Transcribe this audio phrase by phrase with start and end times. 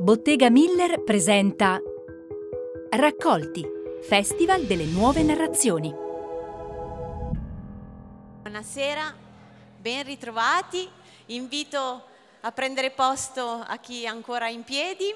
[0.00, 1.78] Bottega Miller presenta
[2.88, 3.62] Raccolti,
[4.00, 5.94] Festival delle nuove narrazioni.
[8.40, 9.14] Buonasera,
[9.76, 10.88] ben ritrovati.
[11.26, 12.04] Invito
[12.40, 15.14] a prendere posto a chi è ancora in piedi.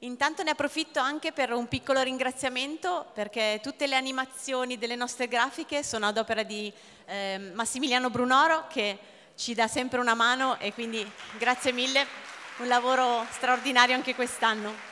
[0.00, 5.82] Intanto ne approfitto anche per un piccolo ringraziamento perché tutte le animazioni delle nostre grafiche
[5.82, 6.70] sono ad opera di
[7.06, 8.98] eh, Massimiliano Brunoro che
[9.36, 12.06] ci dà sempre una mano e quindi grazie mille
[12.58, 14.90] un lavoro straordinario anche quest'anno.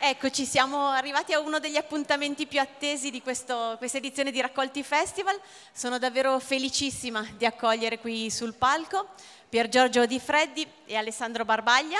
[0.00, 4.82] Eccoci, siamo arrivati a uno degli appuntamenti più attesi di questo, questa edizione di Raccolti
[4.82, 5.38] Festival.
[5.72, 9.08] Sono davvero felicissima di accogliere qui sul palco
[9.48, 11.98] Pier Giorgio Di Freddi e Alessandro Barbaglia.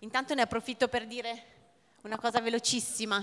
[0.00, 1.44] Intanto ne approfitto per dire
[2.02, 3.22] una cosa velocissima.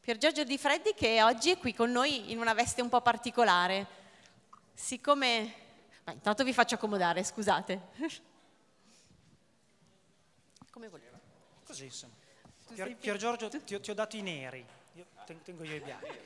[0.00, 3.00] Pier Giorgio Di Freddi che oggi è qui con noi in una veste un po'
[3.00, 3.86] particolare.
[4.72, 5.54] Siccome...
[6.04, 7.80] Beh, intanto vi faccio accomodare, scusate.
[10.70, 11.20] Come volete.
[11.66, 12.12] Così sono.
[12.72, 15.06] Pier, Pier Giorgio ti, ti, ho dato i neri, io
[15.42, 16.18] tengo io i bianchi.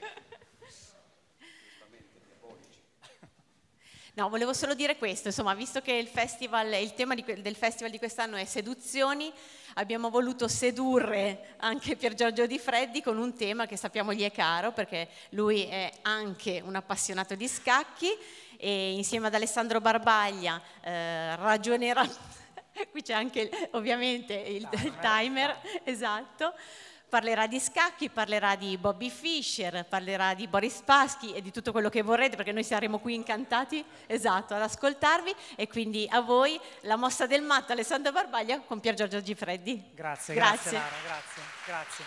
[4.16, 7.90] No, volevo solo dire questo, insomma, visto che il, festival, il tema di, del festival
[7.90, 9.32] di quest'anno è seduzioni,
[9.74, 14.30] abbiamo voluto sedurre anche Pier Giorgio Di Freddi con un tema che sappiamo gli è
[14.30, 18.08] caro, perché lui è anche un appassionato di scacchi
[18.56, 22.08] e insieme ad Alessandro Barbaglia eh, ragionerà,
[22.92, 26.54] qui c'è anche ovviamente il, il timer, esatto,
[27.14, 31.88] parlerà di scacchi, parlerà di Bobby Fischer, parlerà di Boris Paschi e di tutto quello
[31.88, 36.96] che vorrete perché noi saremo qui incantati, esatto, ad ascoltarvi e quindi a voi la
[36.96, 39.90] mossa del matto Alessandro Barbaglia con Pier Giorgio Gifreddi.
[39.94, 42.04] Grazie, grazie, grazie Lara, grazie, grazie.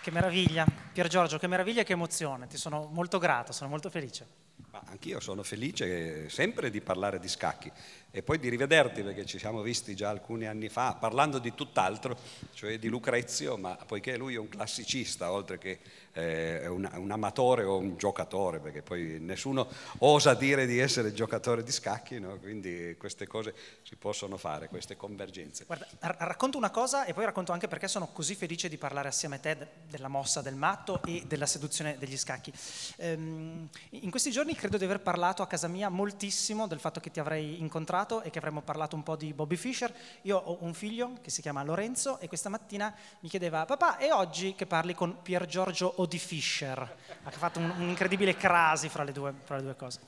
[0.00, 3.90] Che meraviglia, Pier Giorgio, che meraviglia e che emozione, ti sono molto grato, sono molto
[3.90, 4.46] felice.
[4.70, 7.70] Ma anch'io sono felice sempre di parlare di scacchi
[8.10, 12.16] e poi di rivederti perché ci siamo visti già alcuni anni fa parlando di tutt'altro,
[12.54, 15.78] cioè di Lucrezio, ma poiché lui è un classicista oltre che
[16.14, 21.62] eh, un, un, amatore o un giocatore, perché poi nessuno osa dire di essere giocatore
[21.62, 22.38] di scacchi, no?
[22.38, 25.64] quindi queste cose si possono fare, queste convergenze.
[25.66, 29.36] Guarda, racconto una cosa e poi racconto anche perché sono così felice di parlare assieme
[29.36, 32.52] a te della mossa del matto e della seduzione degli scacchi.
[32.96, 37.10] Ehm, in questi giorni credo di aver parlato a casa mia moltissimo del fatto che
[37.10, 39.92] ti avrei incontrato incontrato e che avremmo parlato un po' di Bobby Fischer.
[40.22, 44.12] Io ho un figlio che si chiama Lorenzo e questa mattina mi chiedeva, papà, è
[44.12, 46.96] oggi che parli con Pier Giorgio Odi Fischer?
[47.24, 50.00] Ha fatto un, un'incredibile crasi fra le due, fra le due cose.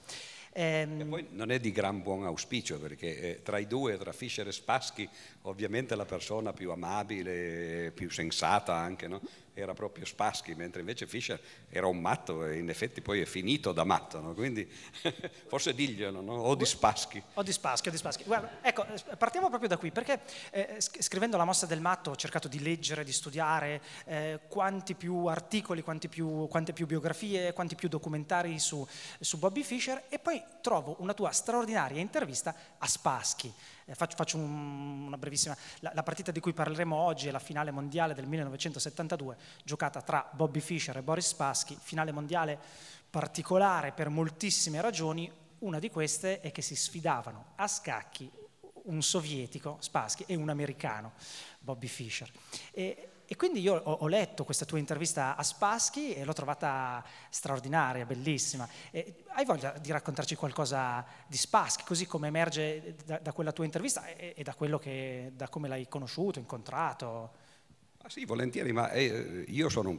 [0.53, 1.01] Ehm...
[1.01, 4.47] E poi non è di gran buon auspicio perché eh, tra i due, tra Fischer
[4.47, 5.09] e Spassky,
[5.43, 9.21] ovviamente la persona più amabile, più sensata anche, no?
[9.61, 13.73] Era proprio Spassky, mentre invece Fischer era un matto e in effetti poi è finito
[13.73, 14.35] da matto, no?
[14.35, 14.69] quindi
[15.47, 16.35] forse diglielo, no?
[16.35, 17.23] o di Spassky.
[17.35, 18.25] O di Spassky, o di Spassky.
[18.25, 18.87] Guarda, ecco,
[19.19, 23.05] partiamo proprio da qui, perché eh, scrivendo La mossa del matto ho cercato di leggere,
[23.05, 28.87] di studiare eh, quanti più articoli, quanti più, quante più biografie, quanti più documentari su,
[29.19, 33.53] su Bobby Fischer e poi trovo una tua straordinaria intervista a Spassky.
[33.91, 35.57] Eh, faccio, faccio un, una brevissima.
[35.81, 40.61] La, partita di cui parleremo oggi è la finale mondiale del 1972, giocata tra Bobby
[40.61, 42.59] Fischer e Boris Spassky, finale mondiale
[43.11, 45.31] particolare per moltissime ragioni.
[45.61, 48.31] Una di queste è che si sfidavano a scacchi
[48.85, 51.13] un sovietico, Spassky, e un americano,
[51.59, 52.31] Bobby Fischer.
[52.71, 57.05] E, e quindi io ho, ho, letto questa tua intervista a Spassky e l'ho trovata
[57.29, 58.69] straordinaria, bellissima.
[58.91, 63.65] E hai voglia di raccontarci qualcosa di Spassky, così come emerge da, da quella tua
[63.65, 67.49] intervista e, e da, che, da come l'hai conosciuto, incontrato?
[68.03, 69.99] Ah, sì, volentieri, ma eh, io sono un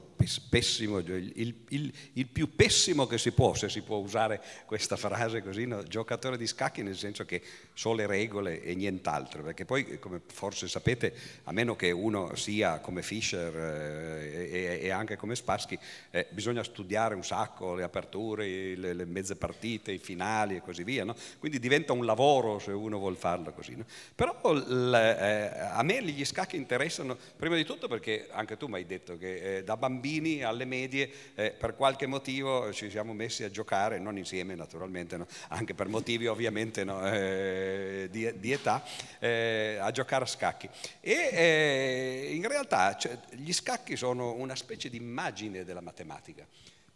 [0.50, 5.44] pessimo, il, il, il, più pessimo che si può, se si può usare questa frase
[5.44, 5.84] così, no?
[5.84, 7.44] giocatore di scacchi nel senso che
[7.74, 11.14] so le regole e nient'altro, perché poi, come forse sapete,
[11.44, 15.78] a meno che uno sia come Fischer eh, e, e, anche come Spassky,
[16.10, 20.84] eh, bisogna studiare un sacco le aperture, le, le, mezze partite, i finali e così
[20.84, 21.16] via, no?
[21.38, 23.76] quindi diventa un lavoro se uno vuole farlo così.
[23.76, 23.86] No?
[24.16, 28.76] Però l, eh, a me gli scacchi interessano prima di tutto perché anche tu mi
[28.76, 33.44] hai detto che eh, da bambini alle medie eh, per qualche motivo ci siamo messi
[33.44, 35.28] a giocare, non insieme naturalmente, no?
[35.50, 37.06] anche per motivi ovviamente no?
[37.06, 38.82] eh, di, di, età,
[39.20, 40.70] eh, a giocare a scacchi.
[41.02, 46.48] E eh, in realtà cioè, gli scacchi sono una specie di immagine della matematica.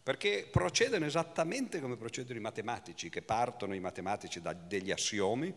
[0.02, 5.54] perché procedono esattamente come procedono i matematici, che partono i matematici da degli assiomi,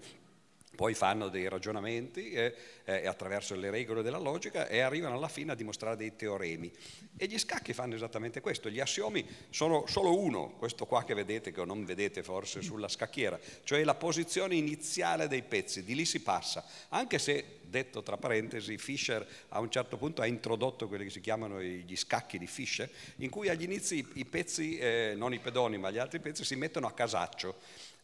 [0.76, 2.54] poi fanno dei ragionamenti eh,
[2.84, 6.70] eh, attraverso le regole della logica e arrivano alla fine a dimostrare dei teoremi.
[7.16, 11.52] E gli scacchi fanno esattamente questo, gli assiomi sono solo uno, questo qua che vedete,
[11.52, 16.20] che non vedete forse sulla scacchiera, cioè la posizione iniziale dei pezzi, di lì si
[16.20, 21.10] passa, anche se detto tra parentesi, Fischer a un certo punto ha introdotto quelli che
[21.10, 25.38] si chiamano gli scacchi di Fischer, in cui agli inizi i pezzi, eh, non i
[25.38, 27.56] pedoni ma gli altri pezzi, si mettono a casaccio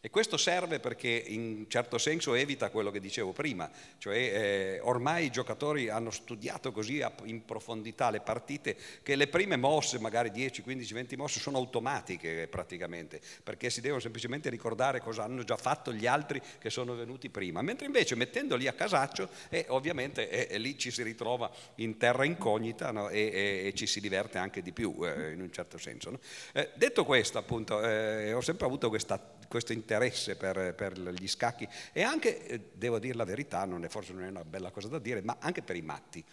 [0.05, 3.67] e questo serve perché in certo senso evita quello che dicevo prima,
[3.97, 9.55] cioè eh, ormai i giocatori hanno studiato così in profondità le partite che le prime
[9.55, 15.23] mosse, magari 10, 15, 20 mosse, sono automatiche praticamente, perché si devono semplicemente ricordare cosa
[15.23, 19.65] hanno già fatto gli altri che sono venuti prima, mentre invece mettendoli a casaccio eh,
[19.69, 23.09] ovviamente eh, lì ci si ritrova in terra incognita no?
[23.09, 26.11] e, e, e, ci si diverte anche di più eh, in un certo senso.
[26.11, 26.19] No?
[26.53, 31.27] Eh, detto questo appunto eh, ho sempre avuto questa, questo interesse interesse per, per, gli
[31.27, 31.67] scacchi.
[31.91, 34.87] E anche, eh, devo dire la verità, non è, forse non è una bella cosa
[34.87, 36.23] da dire, ma anche per i matti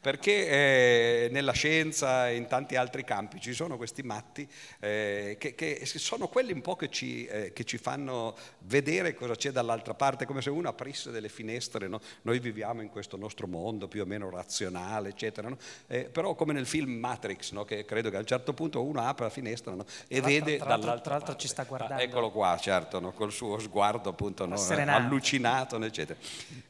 [0.00, 4.48] perché eh, nella scienza e in tanti altri campi ci sono questi matti
[4.80, 9.34] eh, che, che, sono quelli un po' che ci, eh, che ci, fanno vedere cosa
[9.34, 12.00] c'è dall'altra parte, come se uno aprisse delle finestre, no?
[12.22, 15.58] noi viviamo in questo nostro mondo più o meno razionale, eccetera, no?
[15.86, 17.64] Eh, però come nel film Matrix, no?
[17.64, 19.74] che credo che a un certo punto uno apre la finestra
[20.08, 22.02] e vede tra dall'altra tra l'altro ci sta guardando.
[22.02, 26.18] Ah, eccolo qua, certo, col suo sguardo appunto allucinato, eccetera.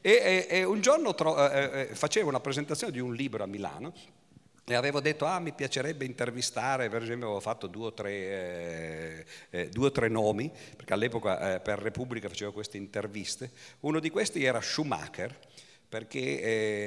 [0.01, 3.43] E, e, e un giorno tro- eh, eh, facevo una presentazione di un libro libro
[3.43, 3.93] a Milano
[4.63, 9.25] e avevo detto, ah, mi piacerebbe intervistare, per esempio avevo fatto due o tre, eh,
[9.49, 13.51] eh, due o tre nomi, perché all'epoca eh, per Repubblica facevo queste interviste.
[13.81, 15.37] Uno di questi era Schumacher,
[15.91, 16.19] perché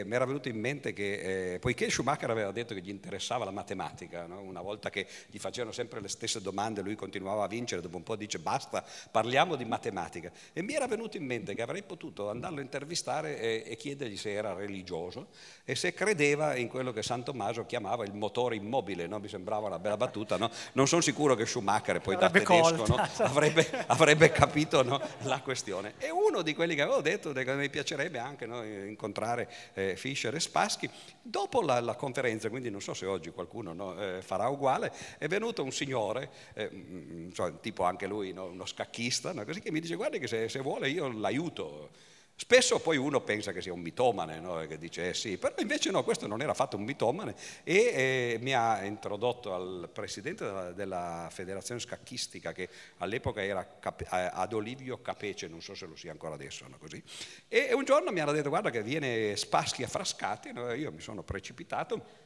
[0.00, 3.44] eh, mi era venuto in mente che, eh, poiché Schumacher aveva detto che gli interessava
[3.44, 4.40] la matematica, no?
[4.40, 8.02] una volta che gli facevano sempre le stesse domande, lui continuava a vincere, dopo un
[8.02, 10.32] po' dice basta, parliamo di matematica.
[10.54, 14.16] E mi era venuto in mente che avrei potuto andarlo a intervistare e, e chiedergli
[14.16, 15.26] se era religioso
[15.64, 19.18] e se credeva in quello che San Tommaso chiamava il motore immobile, no?
[19.18, 20.50] mi sembrava una bella battuta, no?
[20.72, 24.82] non sono sicuro che Schumacher, poi da tedesco, avrebbe, avrebbe, capito
[25.24, 25.92] la questione.
[25.98, 28.46] E uno di quelli che avevo detto che mi piacerebbe anche
[28.94, 30.88] incontrare eh, Fischer e Spassky.
[31.20, 35.26] Dopo la, la, conferenza, quindi non so se oggi qualcuno no, eh, farà uguale, è
[35.26, 39.80] venuto un signore, eh, so, tipo anche lui no, uno scacchista, no, così che mi
[39.80, 42.12] dice guardi che se, se vuole io l'aiuto.
[42.36, 44.56] Spesso poi uno pensa che sia un mitomane, no?
[44.66, 48.38] che dice eh sì, però invece no, questo non era affatto un mitomane e eh,
[48.40, 54.52] mi ha introdotto al presidente della, della, federazione scacchistica che all'epoca era Cap- eh, ad
[54.52, 56.76] Olivio Capece, non so se lo sia ancora adesso, no?
[56.76, 57.00] Così.
[57.46, 60.72] E, e un giorno mi hanno detto guarda che viene Spaschi a Frascati, no?
[60.72, 62.23] io mi sono precipitato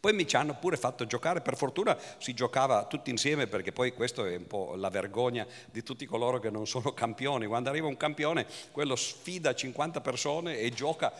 [0.00, 3.92] poi mi ci hanno pure fatto giocare, per fortuna si giocava tutti insieme perché poi
[3.92, 7.46] questo è un po' la vergogna di tutti coloro che non sono campioni.
[7.46, 11.12] Quando arriva un campione, quello sfida 50 persone e gioca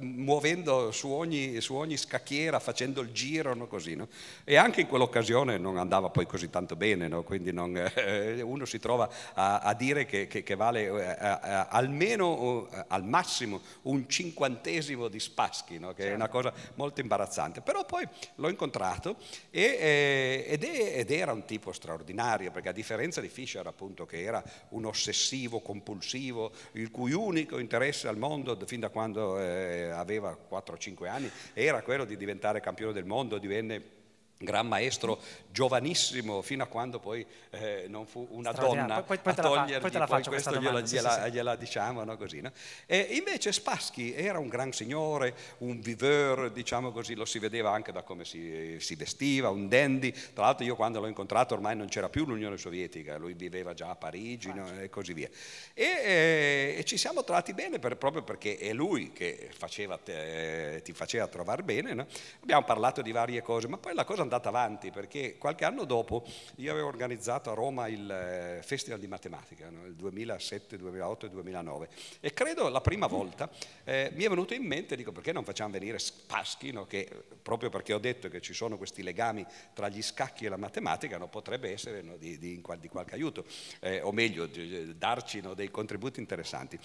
[0.00, 3.66] muovendo su ogni, su ogni scacchiera, facendo il giro, no?
[3.66, 3.94] così.
[3.94, 4.08] No?
[4.44, 7.22] E anche in quell'occasione non andava poi così tanto bene, no?
[7.22, 11.66] quindi non, eh, uno si trova a, a dire che, che, che vale eh, eh,
[11.68, 16.02] almeno eh, al massimo un cinquantesimo di Spaschi, che certo.
[16.02, 17.60] è una cosa molto imbarazzante.
[17.60, 18.05] Però poi
[18.36, 19.16] l'ho incontrato
[19.50, 24.06] e, eh, ed, è, ed, era un tipo straordinario, perché a differenza di Fischer, appunto,
[24.06, 29.90] che era un ossessivo, compulsivo, il cui unico interesse al mondo, fin da quando eh,
[29.90, 33.95] aveva 4-5 anni, era quello di diventare campione del mondo, divenne
[34.38, 35.18] gran maestro
[35.50, 39.80] giovanissimo fino a quando poi eh, non fu una donna poi, poi, poi a togliergli,
[39.80, 41.30] poi, te la faccio questo gliela, gliela, sì, sì.
[41.30, 42.42] gliela, diciamo no, così.
[42.42, 42.52] No?
[42.84, 47.92] E invece Spassky era un gran signore, un viveur, diciamo così, lo si vedeva anche
[47.92, 50.12] da come si, si vestiva, un dandy.
[50.12, 53.88] Tra l'altro io quando l'ho incontrato ormai non c'era più l'Unione Sovietica, lui viveva già
[53.88, 55.30] a Parigi no, e così via.
[55.72, 60.82] E, e, e, ci siamo trovati bene per, proprio perché è lui che faceva, te,
[60.84, 62.06] ti faceva trovare bene.
[62.42, 66.24] Abbiamo parlato di varie cose, ma poi la cosa andata avanti perché qualche anno dopo
[66.56, 69.86] io avevo organizzato a Roma il eh, Festival di Matematica, no?
[69.86, 71.88] il 2007, 2008 e 2009
[72.20, 73.48] e credo la prima volta
[73.84, 76.86] eh, mi è venuto in mente, dico perché non facciamo venire Spassky, no?
[76.86, 77.08] che
[77.40, 81.16] proprio perché ho detto che ci sono questi legami tra gli scacchi e la matematica,
[81.18, 81.28] no?
[81.28, 83.44] potrebbe essere di, di, di, qualche aiuto,
[83.80, 86.78] eh, o meglio di, darci dei contributi interessanti.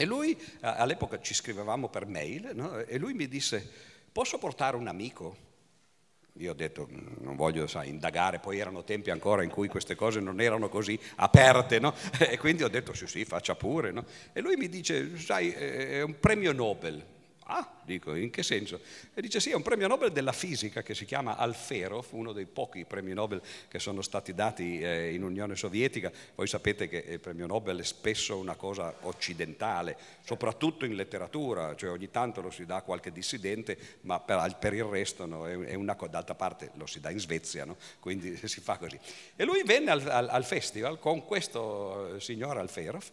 [0.00, 3.68] E lui, all'epoca ci scrivevamo per mail, e lui mi disse,
[4.12, 5.47] posso portare un amico?
[6.38, 6.88] Io ho detto,
[7.20, 10.98] non voglio sai, indagare, poi erano tempi ancora in cui queste cose non erano così
[11.16, 11.94] aperte, no?
[12.18, 14.04] E quindi ho detto, sì, sì, faccia pure, no?
[14.32, 17.04] E lui mi dice, sai, è un premio Nobel.
[17.44, 18.80] Ah, Dico, in che senso?
[19.14, 22.44] E dice sì, è un premio Nobel della fisica che si chiama Alferov, uno dei
[22.44, 26.12] pochi premi Nobel che sono stati dati eh, in Unione Sovietica.
[26.34, 31.88] Voi sapete che il premio Nobel è spesso una cosa occidentale, soprattutto in letteratura, cioè
[31.88, 35.72] ogni tanto lo si dà a qualche dissidente, ma per, per il resto no, è,
[35.74, 37.78] una, d'altra parte lo si dà in Svezia, no?
[38.00, 38.98] quindi si fa così.
[39.34, 43.04] E lui venne al, al, al festival con questo eh, signor Alferov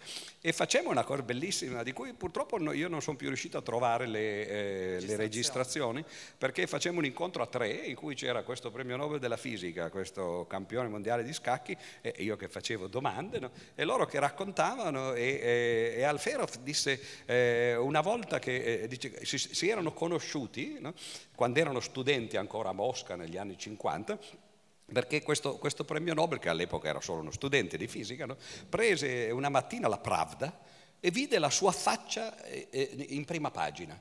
[0.41, 4.05] e facemmo una cosa bellissima di cui purtroppo io non sono più riuscito a trovare
[4.05, 4.64] le, eh,
[4.99, 6.03] le registrazioni
[6.37, 10.45] perché facemmo un incontro a tre in cui c'era questo premio Nobel della fisica, questo
[10.47, 13.51] campione mondiale di scacchi e io che facevo domande no?
[13.75, 19.25] e loro che raccontavano e, e, e Alferov disse eh, una volta che eh, dice,
[19.25, 20.93] si, si, erano conosciuti no?
[21.35, 24.19] quando erano studenti ancora a Mosca negli anni 50
[24.91, 28.37] perché questo, questo, premio Nobel, che all'epoca era solo uno studente di fisica, no?
[28.69, 30.61] prese una mattina la Pravda
[30.99, 33.99] e vide la sua faccia eh, eh, in prima pagina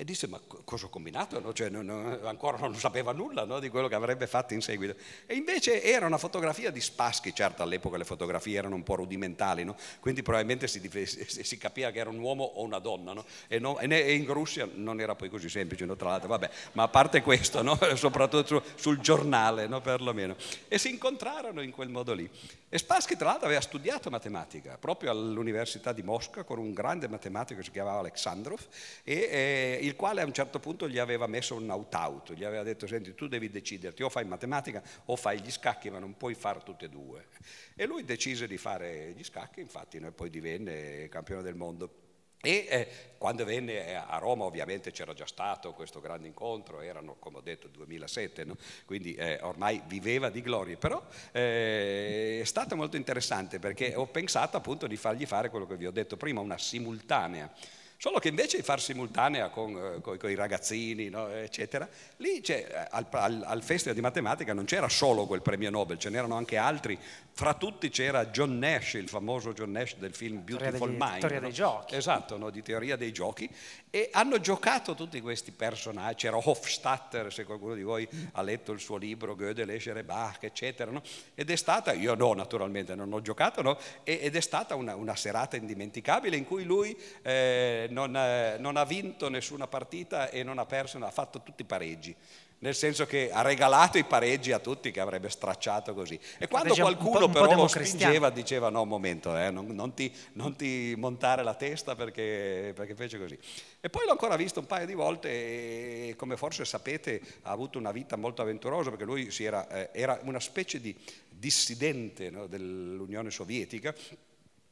[0.00, 1.40] e disse ma cosa ho combinato?
[1.40, 1.52] No?
[1.52, 3.58] Cioè, non, ancora non sapeva nulla no?
[3.58, 4.94] di quello che avrebbe fatto in seguito.
[5.26, 9.64] E invece era una fotografia di Spassky, certo all'epoca le fotografie erano un po' rudimentali,
[9.64, 9.74] no?
[9.98, 10.80] quindi probabilmente si,
[11.26, 13.12] si, capiva che era un uomo o una donna.
[13.48, 17.20] E, e, in Russia non era poi così semplice, tra l'altro, vabbè, ma a parte
[17.20, 17.60] questo,
[17.96, 20.36] soprattutto su, sul giornale perlomeno.
[20.68, 22.30] E si incontrarono in quel modo lì.
[22.70, 27.60] E Spassky tra l'altro aveva studiato matematica proprio all'Università di Mosca con un grande matematico
[27.60, 28.60] che si chiamava Alexandrov
[29.04, 32.62] e, e il quale a un certo punto gli aveva messo un out-out, gli aveva
[32.62, 36.34] detto senti tu devi deciderti o fai matematica o fai gli scacchi ma non puoi
[36.34, 37.28] fare tutte e due.
[37.74, 42.07] E lui decise di fare gli scacchi, infatti poi divenne campione del mondo.
[42.40, 47.16] E eh, quando venne eh, a Roma ovviamente c'era già stato questo grande incontro, erano
[47.18, 48.56] come ho detto 2007, no?
[48.84, 54.56] quindi eh, ormai viveva di glorie, però eh, è stato molto interessante perché ho pensato
[54.56, 57.52] appunto di fargli fare quello che vi ho detto prima, una simultanea
[58.00, 61.88] Solo che invece di far simultanea con, con, con i ragazzini, no, eccetera,
[62.18, 66.08] lì eh, al, al, al, Festival di Matematica non c'era solo quel premio Nobel, ce
[66.08, 66.96] n'erano anche altri.
[67.32, 71.18] Fra tutti c'era John Nash, il famoso John Nash del film Beautiful degli, Mind.
[71.18, 71.46] Teoria no?
[71.46, 71.96] dei giochi.
[71.96, 73.50] Esatto, no, di teoria dei giochi.
[73.90, 76.26] E hanno giocato tutti questi personaggi.
[76.26, 80.90] C'era Hofstadter, se qualcuno di voi ha letto il suo libro, Gödel, Escher Bach, eccetera.
[80.90, 81.02] No?
[81.34, 83.78] Ed è stata, io no, naturalmente non ho giocato, no?
[84.04, 86.96] ed è stata una, una serata indimenticabile in cui lui...
[87.22, 91.62] Eh, non, eh, non, ha vinto nessuna partita e non ha perso, ha fatto tutti
[91.62, 92.14] i pareggi.
[92.60, 96.18] Nel senso che ha regalato i pareggi a tutti che avrebbe stracciato così.
[96.38, 100.56] E quando qualcuno però lo spingeva diceva no, un momento, eh, non, non, ti, non,
[100.56, 103.38] ti, montare la testa perché, perché, fece così.
[103.80, 107.78] E poi l'ho ancora visto un paio di volte e come forse sapete ha avuto
[107.78, 110.96] una vita molto avventurosa perché lui era, eh, era, una specie di
[111.28, 113.94] dissidente no, dell'Unione Sovietica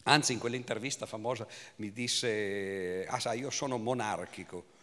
[0.08, 4.74] Anzi, in quell'intervista famosa mi disse, ah sai, io sono monarchico.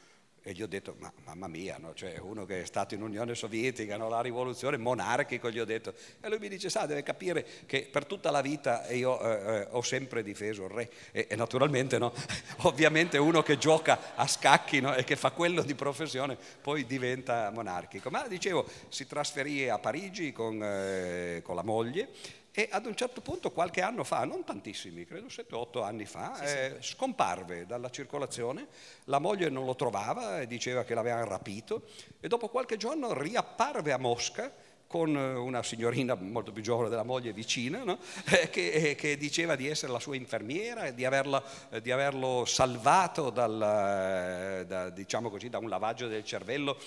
[0.46, 1.94] E gli ho detto, ma mamma mia, no?
[1.94, 4.10] cioè, uno che è stato in Unione Sovietica, no?
[4.10, 5.94] la rivoluzione, monarchico, gli ho detto.
[6.20, 9.68] E lui mi dice, sa, deve capire che per tutta la vita io eh, eh
[9.72, 10.92] ho sempre difeso il re.
[11.14, 12.12] E, e naturalmente, no?
[12.64, 18.10] ovviamente uno che gioca a scacchi e che fa quello di professione, poi diventa monarchico.
[18.10, 22.10] Ma dicevo, si trasferì a Parigi con, eh, con la moglie
[22.56, 26.44] e ad un certo punto, qualche anno fa, non tantissimi, credo 7-8 anni fa, sì,
[26.44, 26.92] eh, sì.
[26.92, 28.68] scomparve dalla circolazione,
[29.06, 31.88] la moglie non lo trovava e diceva che l'avevano rapito
[32.20, 34.54] e dopo qualche giorno riapparve a Mosca
[34.86, 37.98] con una signorina molto più giovane della moglie vicina, no?
[38.30, 41.90] eh, che, eh, che, diceva di essere la sua infermiera e di, averla, eh, di
[41.90, 46.78] averlo salvato dal, eh, da, diciamo così, da un lavaggio del cervello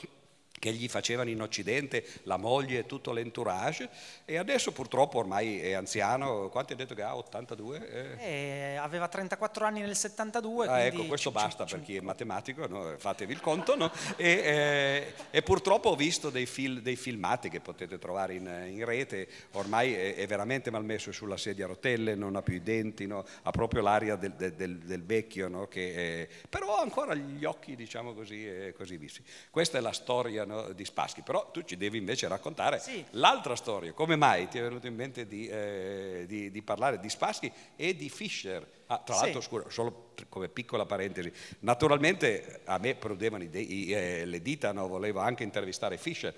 [0.59, 3.89] che gli facevano in Occidente, la moglie e tutto l'entourage,
[4.25, 7.17] e adesso purtroppo ormai è anziano, quanti ha detto che ha?
[7.17, 8.19] 82?
[8.19, 8.73] Eh.
[8.73, 10.67] Eh, aveva 34 anni nel 72.
[10.67, 12.95] Ah, ecco, questo basta per chi è matematico, no?
[12.97, 13.91] fatevi il conto, no?
[14.17, 18.85] e, eh, e, purtroppo ho visto dei, fil, dei, filmati che potete trovare in, in
[18.85, 23.07] rete, ormai è, è, veramente malmesso sulla sedia a rotelle, non ha più i denti,
[23.07, 23.25] no?
[23.43, 28.73] ha proprio l'aria del, del, del vecchio, che, però ha ancora gli occhi, diciamo così,
[28.77, 29.23] così visti.
[29.51, 33.05] Questa è la storia no, di Spassky, però tu ci devi invece raccontare sì.
[33.11, 37.11] l'altra storia, come mai ti è venuto in mente di, eh, di, di parlare di
[37.11, 38.67] Spassky e di Fischer?
[38.87, 39.49] Ah, tra l'altro, sì.
[39.49, 44.87] scusa, solo come piccola parentesi, naturalmente a me prudevano i, eh, le dita, no?
[44.87, 46.35] volevo anche intervistare Fischer,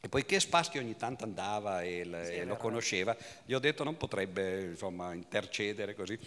[0.00, 3.84] e poiché Spassky ogni tanto andava e, l- sì, e lo conosceva, gli ho detto
[3.84, 6.18] non potrebbe insomma, intercedere così.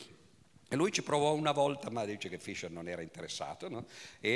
[0.75, 3.85] Lui ci provò una volta, ma dice che Fischer non era interessato, no?
[4.19, 4.31] e,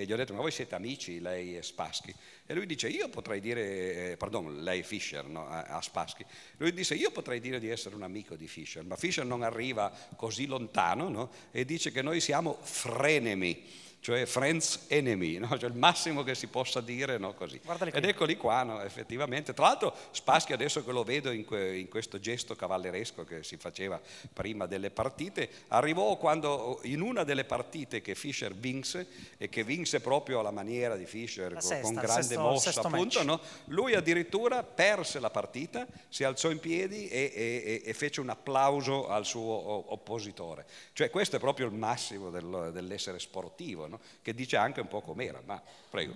[0.00, 2.14] eh, gli ho detto, ma voi siete amici, lei e Spassky?
[2.46, 5.48] E lui dice, io potrei dire, eh, pardon, lei Fischer, no?
[5.48, 6.24] a, a Spassky.
[6.58, 9.92] Lui disse, io potrei dire di essere un amico di Fischer, ma Fischer non arriva
[10.16, 11.30] così lontano no?
[11.50, 15.58] e dice che noi siamo frenemi cioè friends enemy, no?
[15.58, 17.34] cioè il massimo che si possa dire no?
[17.34, 17.60] così.
[17.92, 18.80] Ed eccoli qua, no?
[18.82, 19.52] effettivamente.
[19.52, 23.58] Tra l'altro Spaschi adesso che lo vedo in, que, in, questo gesto cavalleresco che si
[23.58, 24.00] faceva
[24.32, 30.00] prima delle partite, arrivò quando in una delle partite che Fischer vinse e che vinse
[30.00, 34.62] proprio alla maniera di Fischer con, sesta, con grande sesto, mossa sesto appunto, lui addirittura
[34.62, 39.92] perse la partita, si alzò in piedi e, e, e fece un applauso al suo
[39.92, 40.64] oppositore.
[40.94, 44.00] Cioè questo è proprio il massimo del, dell'essere sportivo, no?
[44.22, 45.42] che dice anche un po' com'era.
[45.44, 46.14] Ma prego,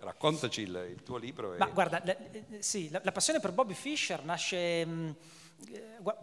[0.00, 1.54] raccontaci il, il tuo libro.
[1.54, 1.58] E...
[1.58, 2.16] Ma guarda, la,
[2.58, 4.84] sì, la, la, passione per Bobby Fischer nasce...
[4.84, 5.41] Mh, eh,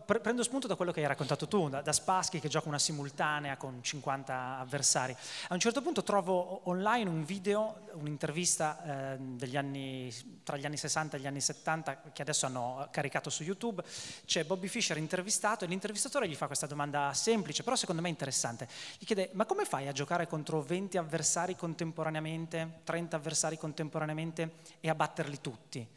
[0.05, 3.58] prendo spunto da quello che hai raccontato tu, da, da Spassky che gioca una simultanea
[3.58, 5.15] con 50 avversari.
[5.48, 11.17] A un certo punto trovo online un video, un'intervista eh, anni, tra gli anni 60
[11.17, 13.84] e gli anni 70 che adesso hanno caricato su YouTube.
[14.25, 18.67] C'è Bobby Fischer intervistato e l'intervistatore gli fa questa domanda semplice, però secondo me interessante.
[18.98, 24.89] Gli chiede, ma come fai a giocare contro 20 avversari contemporaneamente, 30 avversari contemporaneamente e
[24.89, 25.88] a batterli tutti?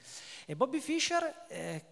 [0.47, 1.45] E Bobby Fischer...
[1.49, 1.85] Eh,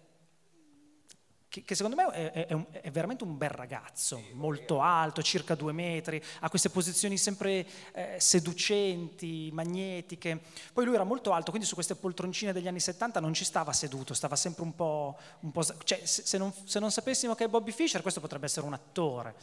[1.51, 5.73] che, che secondo me è, è, è, veramente un bel ragazzo, molto alto, circa due
[5.73, 10.41] metri, ha queste posizioni sempre eh, seducenti, magnetiche.
[10.73, 13.73] Poi lui era molto alto, quindi su queste poltroncine degli anni 70 non ci stava
[13.73, 15.19] seduto, stava sempre un po'...
[15.41, 18.47] Un po' cioè, se, se, non, se non sapessimo che è Bobby Fischer, questo potrebbe
[18.47, 19.35] essere un attore.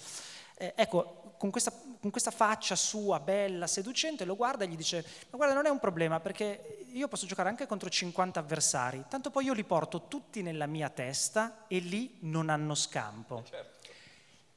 [0.57, 5.05] Eh, ecco, con questa, con questa, faccia sua, bella, seducente, lo guarda e gli dice,
[5.29, 9.29] ma guarda non è un problema perché io posso giocare anche contro 50 avversari, tanto
[9.29, 13.43] poi io li porto tutti nella mia testa e lì non hanno scampo.
[13.45, 13.87] Eh, certo.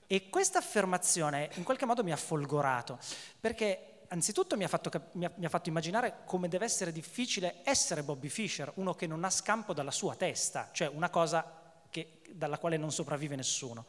[0.07, 2.99] E questa affermazione in qualche modo mi ha folgorato,
[3.39, 7.61] perché anzitutto mi ha, fatto, mi, ha, mi ha fatto immaginare come deve essere difficile
[7.63, 11.59] essere Bobby Fischer, uno che non ha scampo dalla sua testa, cioè una cosa
[11.91, 13.85] che, dalla quale non sopravvive nessuno.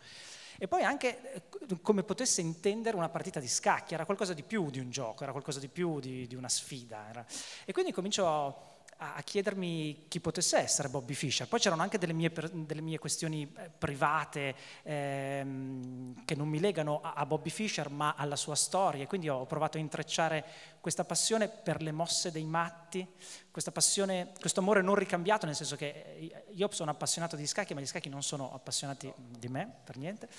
[0.61, 4.69] E poi anche eh, come potesse intendere una partita di scacchi, era qualcosa di più
[4.69, 7.09] di un gioco, era qualcosa di più di, di una sfida.
[7.09, 7.25] Era.
[7.65, 11.47] E quindi comincio a chiedermi chi potesse essere Bobby Fischer.
[11.47, 17.01] Poi c'erano anche delle mie, delle mie questioni eh, private ehm, che non mi legano
[17.01, 20.45] a, Bobby Fischer ma alla sua storia, quindi ho provato a intrecciare
[20.79, 23.07] questa passione per le mosse dei matti,
[23.49, 25.87] questa passione, questo amore non ricambiato, nel senso che
[26.17, 29.97] eh, io sono appassionato di scacchi, ma gli scacchi non sono appassionati di me, per
[29.97, 30.29] niente.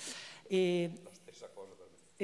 [0.47, 1.01] E,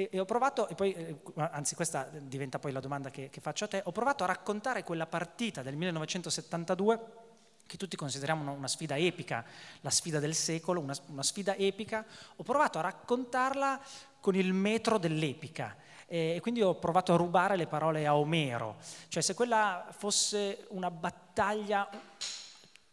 [0.00, 3.40] e, e, ho provato, e poi, eh, anzi questa diventa poi la domanda che, che,
[3.40, 7.28] faccio a te, ho provato a raccontare quella partita del 1972
[7.66, 9.44] che tutti consideriamo una, sfida epica,
[9.82, 13.80] la sfida del secolo, una, una, sfida epica, ho provato a raccontarla
[14.20, 19.22] con il metro dell'epica e quindi ho provato a rubare le parole a Omero, cioè
[19.22, 21.88] se quella fosse una battaglia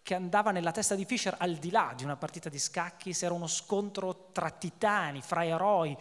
[0.04, 3.26] che andava nella testa di Fischer al di là di una partita di scacchi, se
[3.26, 5.98] era uno scontro tra titani, fra eroi,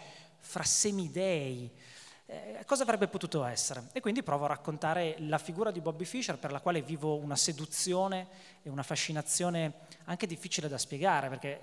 [0.47, 1.71] fra semidei.
[2.29, 3.89] Eh, cosa avrebbe potuto essere?
[3.93, 7.37] E quindi provo a raccontare la figura di Bobby Fischer per la quale vivo una
[7.37, 8.29] seduzione
[8.63, 9.73] e una fascinazione
[10.05, 11.61] anche difficile da spiegare perché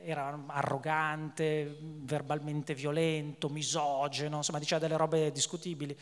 [0.00, 5.96] eh, era arrogante, verbalmente violento, misogeno, insomma diceva delle robe discutibili,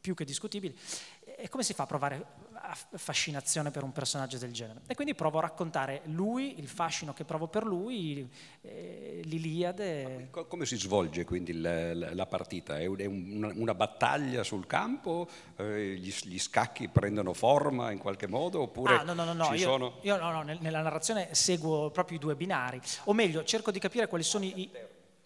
[0.00, 0.76] più che discutibili.
[1.24, 2.26] E come si fa a provare
[2.74, 4.80] fascinazione per un personaggio del genere.
[4.86, 8.28] E quindi provo a raccontare lui, il fascino che provo per lui,
[8.62, 10.28] eh, l'Iliade.
[10.30, 12.78] Come si svolge quindi la, la partita?
[12.78, 15.28] È una, una, battaglia sul campo?
[15.56, 18.62] Eh, gli, gli, scacchi prendono forma in qualche modo?
[18.62, 19.52] Oppure ah, no, no, no, no.
[19.52, 19.98] Io, sono...
[20.02, 24.08] io no, no, nella narrazione seguo proprio i due binari, o meglio, cerco di capire
[24.08, 24.70] quali sono i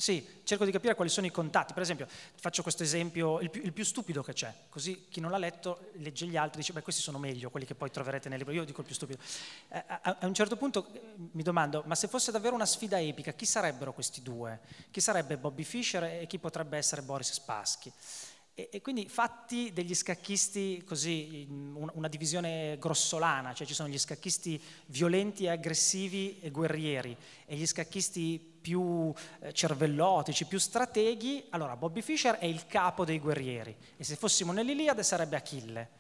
[0.01, 1.75] sì, cerco di capire quali sono i contatti.
[1.75, 5.31] Per esempio, faccio questo esempio, il più, il più, stupido che c'è, così chi non
[5.31, 8.31] l'ha letto legge gli altri e dice, beh, questi sono meglio, quelli che poi troverete
[8.31, 8.55] nel libro.
[8.55, 9.21] Io dico il più stupido.
[9.69, 11.01] Eh, a, a, un certo punto eh,
[11.33, 14.61] mi domando, ma se fosse davvero una sfida epica, chi sarebbero questi due?
[14.91, 17.93] Chi sarebbe Bobby Fischer e chi potrebbe essere Boris Spassky?
[18.55, 24.61] E, e, quindi fatti degli scacchisti così, una divisione grossolana, cioè ci sono gli scacchisti
[24.87, 32.03] violenti e aggressivi e guerrieri e gli scacchisti più eh, cervellotici, più strateghi, allora Bobby
[32.03, 35.91] Fischer è il capo dei guerrieri e se fossimo nell'Iliade sarebbe Achille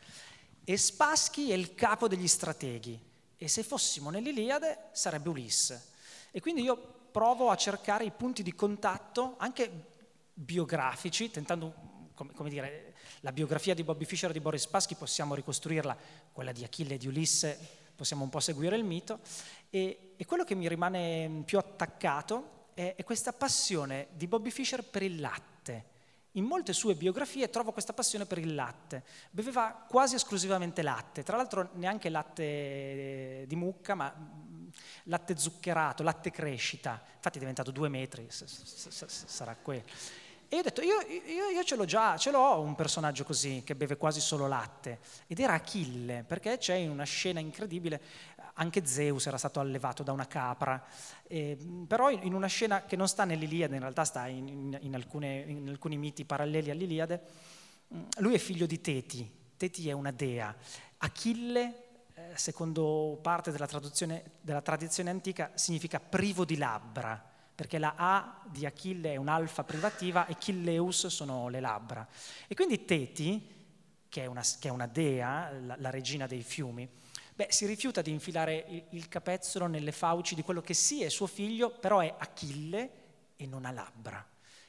[0.65, 2.99] e Spassky è il capo degli strateghi
[3.37, 5.89] e se fossimo nell'Iliade sarebbe Ulisse.
[6.31, 6.77] E quindi io
[7.11, 9.71] provo a cercare i punti di contatto anche
[10.35, 11.75] biografici, tentando
[12.15, 15.97] come, dire, la biografia di Bobby Fischer e di Boris Paschi possiamo ricostruirla,
[16.33, 17.59] quella di Achille e di Ulisse,
[17.97, 19.21] possiamo un po' seguire il mito,
[19.71, 24.85] e, e quello che mi rimane più attaccato è, è questa passione di Bobby Fischer
[24.85, 25.85] per il latte.
[26.33, 29.03] In molte sue biografie trovo questa passione per il latte.
[29.31, 34.15] Beveva quasi esclusivamente latte, tra l'altro neanche latte di mucca, ma
[35.05, 37.03] latte zuccherato, latte crescita.
[37.15, 39.85] Infatti è diventato due metri, sarà quello.
[40.53, 43.63] E io ho detto, io, io, io ce l'ho già, ce l'ho un personaggio così,
[43.65, 44.99] che beve quasi solo latte.
[45.29, 48.01] Ed era Achille, perché c'è in una scena incredibile,
[48.55, 50.83] anche Zeus era stato allevato da una capra,
[51.27, 54.95] eh, però in una scena che non sta nell'Iliade, in realtà sta in, in, in,
[54.95, 57.23] alcune, in alcuni miti paralleli all'Iliade,
[57.95, 60.55] mm, lui è figlio di Teti, Teti è una dea,
[60.99, 61.89] Achille
[62.21, 63.69] eh, secondo parte della,
[64.41, 67.23] della tradizione antica, significa privo di labbra,
[67.55, 72.07] perché la A di Achille è un'alfa privativa e Chilleus sono le labbra.
[72.47, 73.59] E quindi Teti,
[74.09, 76.89] che è una, che è una dea, la, la, regina dei fiumi,
[77.41, 81.27] beh, si rifiuta di infilare il, capezzolo nelle fauci di quello che sì è suo
[81.27, 82.91] figlio, però è Achille
[83.37, 84.23] e non ha labbra.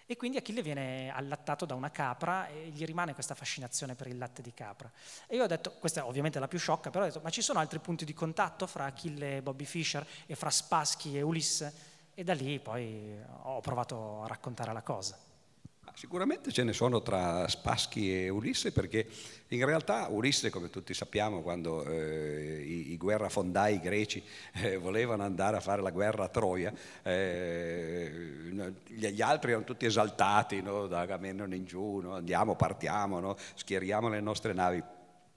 [0.06, 4.18] E quindi Achille viene allattato da una capra e gli rimane questa fascinazione per il
[4.18, 4.90] latte di capra.
[5.28, 7.42] E io ho detto, questa è ovviamente la più sciocca, però ho detto, ma ci
[7.42, 11.74] sono altri punti di contatto fra Achille e Bobby Fischer e fra Spassky e Ulisse?
[12.14, 15.18] E da lì poi ho provato a raccontare la cosa.
[15.94, 19.08] Sicuramente ce ne sono tra Spassky e Ulisse perché
[19.50, 24.24] in realtà Ulisse, come tutti sappiamo, quando eh, i, i, guerrafondai greci
[24.54, 26.74] eh, volevano andare a fare la guerra a Troia,
[27.04, 28.10] eh,
[28.88, 30.88] gli altri erano tutti esaltati no?
[30.88, 32.16] da Agamennone in giù, no?
[32.16, 33.36] andiamo, partiamo, no?
[33.56, 34.82] schieriamo le nostre navi.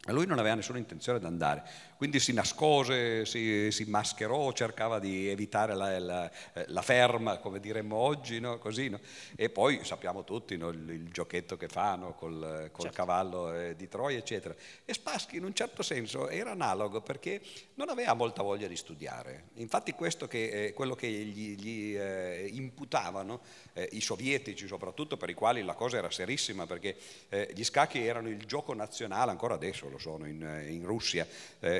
[0.08, 1.62] Lui non aveva nessuna intenzione di andare,
[1.96, 6.30] quindi si nascose, si, si mascherò, cercava di evitare la, la,
[6.66, 8.58] la ferma, come diremmo oggi, no?
[8.58, 9.00] Così, no?
[9.36, 10.68] e poi sappiamo tutti no?
[10.68, 12.96] il, il, giochetto che fa col, col certo.
[12.96, 14.54] cavallo eh, di Troia, eccetera.
[14.84, 17.40] E Spassky in un certo senso era analogo perché
[17.74, 19.44] non aveva molta voglia di studiare.
[19.54, 23.40] Infatti questo che, eh, quello che gli, gli eh, imputavano
[23.72, 26.96] eh, i sovietici soprattutto, per i quali la cosa era serissima, perché
[27.28, 31.26] eh, gli scacchi erano il gioco nazionale, ancora adesso lo sono in, eh, in Russia,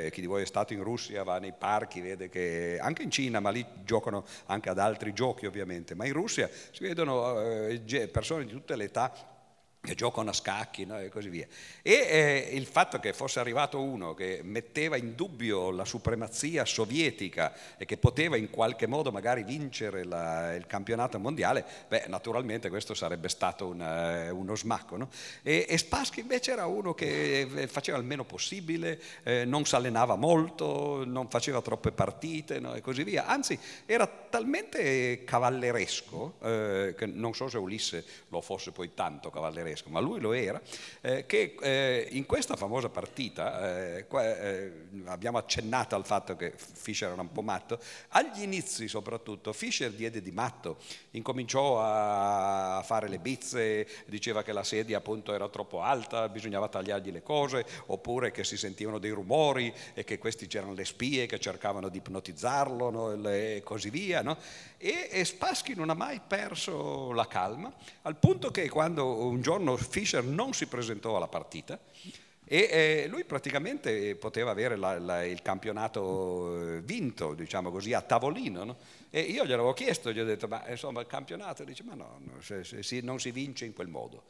[0.09, 3.39] chi di voi è stato in Russia va nei parchi, vede che anche in Cina,
[3.39, 8.45] ma lì giocano anche ad altri giochi ovviamente, ma in Russia si vedono eh, persone
[8.45, 9.34] di tutte le età
[9.85, 10.99] che giocano a scacchi no?
[10.99, 11.47] e così via.
[11.81, 17.53] E eh, il fatto che fosse arrivato uno che metteva in dubbio la supremazia sovietica
[17.77, 22.93] e che poteva in qualche modo magari vincere la, il campionato mondiale, beh, naturalmente questo
[22.93, 24.97] sarebbe stato una, uno smacco.
[24.97, 25.09] No?
[25.43, 29.75] E, e, Spassky invece era uno che eh, faceva il meno possibile, eh, non si
[29.75, 32.73] allenava molto, non faceva troppe partite no?
[32.73, 33.27] e così via.
[33.27, 39.74] Anzi, era talmente cavalleresco, eh, che non so se Ulisse lo fosse poi tanto cavalleresco,
[39.75, 40.59] tedesco, ma lui lo era,
[41.01, 44.71] eh, che eh, in questa famosa partita, eh, qua, eh,
[45.05, 50.21] abbiamo accennato al fatto che Fischer era un po' matto, agli inizi soprattutto Fischer diede
[50.21, 50.77] di matto,
[51.11, 57.11] incominciò a fare le bizze, diceva che la sedia appunto era troppo alta, bisognava tagliargli
[57.11, 61.39] le cose, oppure che si sentivano dei rumori e che questi c'erano le spie che
[61.39, 63.29] cercavano di ipnotizzarlo no?
[63.29, 64.21] e così via.
[64.21, 64.37] No?
[64.77, 69.64] E, e Spassky non ha mai perso la calma, al punto che quando un giorno
[69.65, 71.79] giorno Fischer non si presentò alla partita
[72.47, 78.01] e eh, lui praticamente poteva avere la, la, il campionato eh, vinto, diciamo così, a
[78.01, 78.63] tavolino.
[78.63, 78.77] No?
[79.09, 82.19] E io gli avevo chiesto, gli ho detto, ma insomma il campionato, dice, ma no,
[82.19, 84.25] no se, se, se, non si vince in quel modo.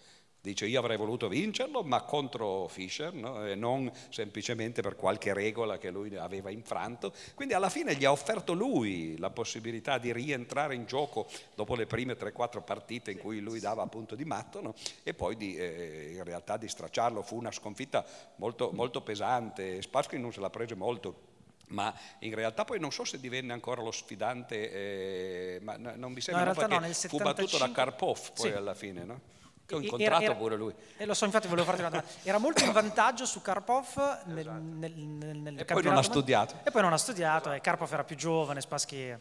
[0.46, 3.44] Dice io avrei voluto vincerlo, ma contro Fischer, no?
[3.44, 7.12] e non semplicemente per qualche regola che lui aveva infranto.
[7.34, 11.88] Quindi alla fine gli ha offerto lui la possibilità di rientrare in gioco dopo le
[11.88, 14.76] prime 3-4 partite in cui lui dava appunto di matto no?
[15.02, 17.24] e poi di, eh, in realtà di stracciarlo.
[17.24, 18.06] Fu una sconfitta
[18.36, 21.34] molto, molto pesante, Spassky non se la prese molto
[21.70, 26.22] ma in realtà poi non so se divenne ancora lo sfidante, eh, ma non mi
[26.22, 27.10] sembra no, perché no, 75...
[27.10, 28.56] fu battuto da Karpov poi sì.
[28.56, 29.22] alla fine, no?
[29.66, 30.74] Che ho incontrato era, era, pure lui.
[30.98, 32.12] E lo so, infatti volevo farti una domanda.
[32.24, 34.62] Era molto in vantaggio su Karpov nel, esatto.
[34.62, 36.60] nel, nel, nel E poi non ha studiato.
[36.64, 37.56] E poi non ha studiato, esatto.
[37.56, 39.18] e Karpov era più giovane, Spassky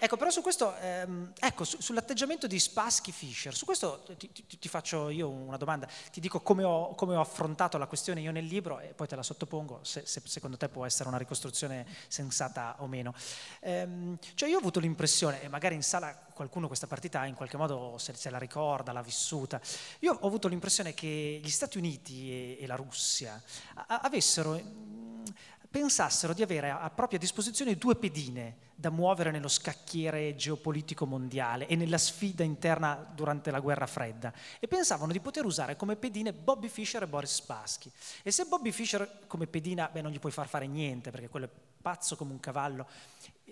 [0.00, 4.58] Ecco, però su questo, ehm, ecco, su, sull'atteggiamento di Spassky Fischer, su questo ti, ti,
[4.58, 8.30] ti, faccio io una domanda, ti dico come ho, come ho, affrontato la questione io
[8.30, 11.84] nel libro e poi te la sottopongo se, se secondo te può essere una ricostruzione
[12.06, 13.12] sensata o meno.
[13.60, 17.56] Ehm, cioè io ho avuto l'impressione, e magari in sala qualcuno questa partita in qualche
[17.56, 19.60] modo se, se la ricorda, l'ha vissuta,
[20.00, 23.42] io ho avuto l'impressione che gli Stati Uniti e, e la Russia
[23.74, 24.54] a, avessero
[25.70, 31.76] pensassero di avere a propria disposizione due pedine da muovere nello scacchiere geopolitico mondiale e
[31.76, 36.68] nella sfida interna durante la guerra fredda e pensavano di poter usare come pedine Bobby
[36.68, 37.90] Fischer e Boris Spassky.
[38.22, 41.46] E se Bobby Fischer come pedina, beh non gli puoi far fare niente perché quello
[41.46, 41.50] è
[41.80, 42.86] pazzo come un cavallo,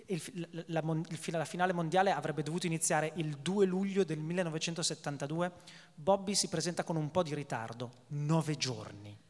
[0.05, 5.51] il, la, la, la, finale mondiale avrebbe dovuto iniziare il 2 luglio del 1972,
[5.93, 9.25] Bobby si presenta con un po' di ritardo, nove giorni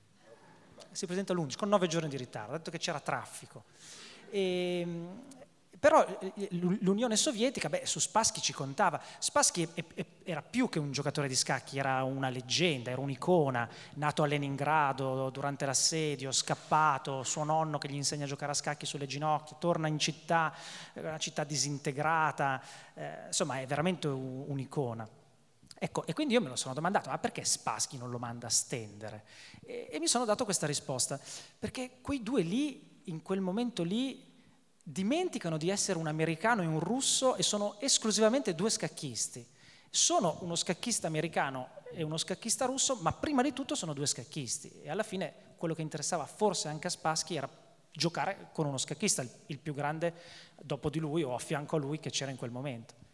[0.98, 3.66] si presenta l'11 con nove giorni di ritardo, ha detto che c'era traffico.
[4.32, 5.22] E, ehm,
[5.80, 6.04] però
[6.80, 9.00] l'Unione Sovietica, beh, su Spassky ci contava.
[9.20, 9.70] Spassky
[10.24, 15.30] era più che un giocatore di scacchi, era una leggenda, era un'icona, nato a Leningrado
[15.30, 19.88] durante l'assedio, scappato, suo nonno che gli insegna a giocare a scacchi sulle ginocchia, torna
[19.88, 20.52] in città,
[20.94, 22.60] una città disintegrata,
[22.96, 25.08] eh, insomma è veramente un'icona.
[25.80, 28.50] Ecco, e quindi io me lo sono domandato, ma perché Spassky non lo manda a
[28.50, 29.26] stendere?
[29.64, 31.20] E, e mi sono dato questa risposta,
[31.60, 34.26] perché quei due lì, in quel momento lì,
[34.82, 39.46] dimenticano di essere un americano e un russo e sono esclusivamente due scacchisti.
[39.90, 44.82] Sono uno scacchista americano e uno scacchista russo, ma prima di tutto sono due scacchisti.
[44.82, 47.50] E alla fine quello che interessava forse anche a Spassky era
[47.92, 50.14] giocare con uno scacchista, il più grande
[50.62, 53.06] dopo di lui o a fianco a lui che c'era in quel momento.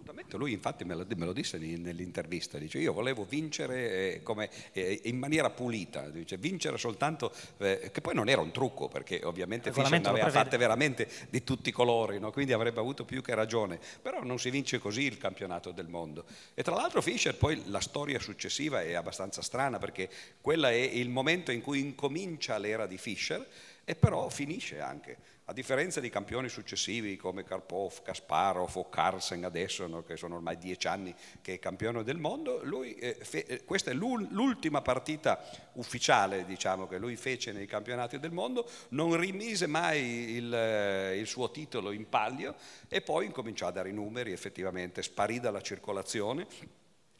[0.00, 4.48] Assolutamente, lui infatti me lo, me lo disse nell'intervista, dice io volevo vincere eh, come,
[4.72, 9.20] eh, in maniera pulita, dice vincere soltanto, eh, che poi non era un trucco perché
[9.22, 12.32] ovviamente Fischer ne aveva fatte veramente di tutti i colori, no?
[12.32, 16.24] quindi avrebbe avuto più che ragione, però non si vince così il campionato del mondo.
[16.54, 20.08] E tra l'altro Fischer poi la storia successiva è abbastanza strana perché
[20.40, 23.46] quello è il momento in cui incomincia l'era di Fischer
[23.84, 25.16] e però finisce anche
[25.50, 30.56] a differenza di campioni successivi come Karpov, Kasparov o Carlsen adesso, no, che sono ormai
[30.56, 35.44] dieci anni che è campione del mondo, lui, eh, fe, eh, questa è l'ultima partita
[35.72, 41.26] ufficiale diciamo, che lui fece nei campionati del mondo, non rimise mai il, eh, il
[41.26, 42.54] suo titolo in palio
[42.86, 46.46] e poi incominciò a dare i numeri, effettivamente sparì dalla circolazione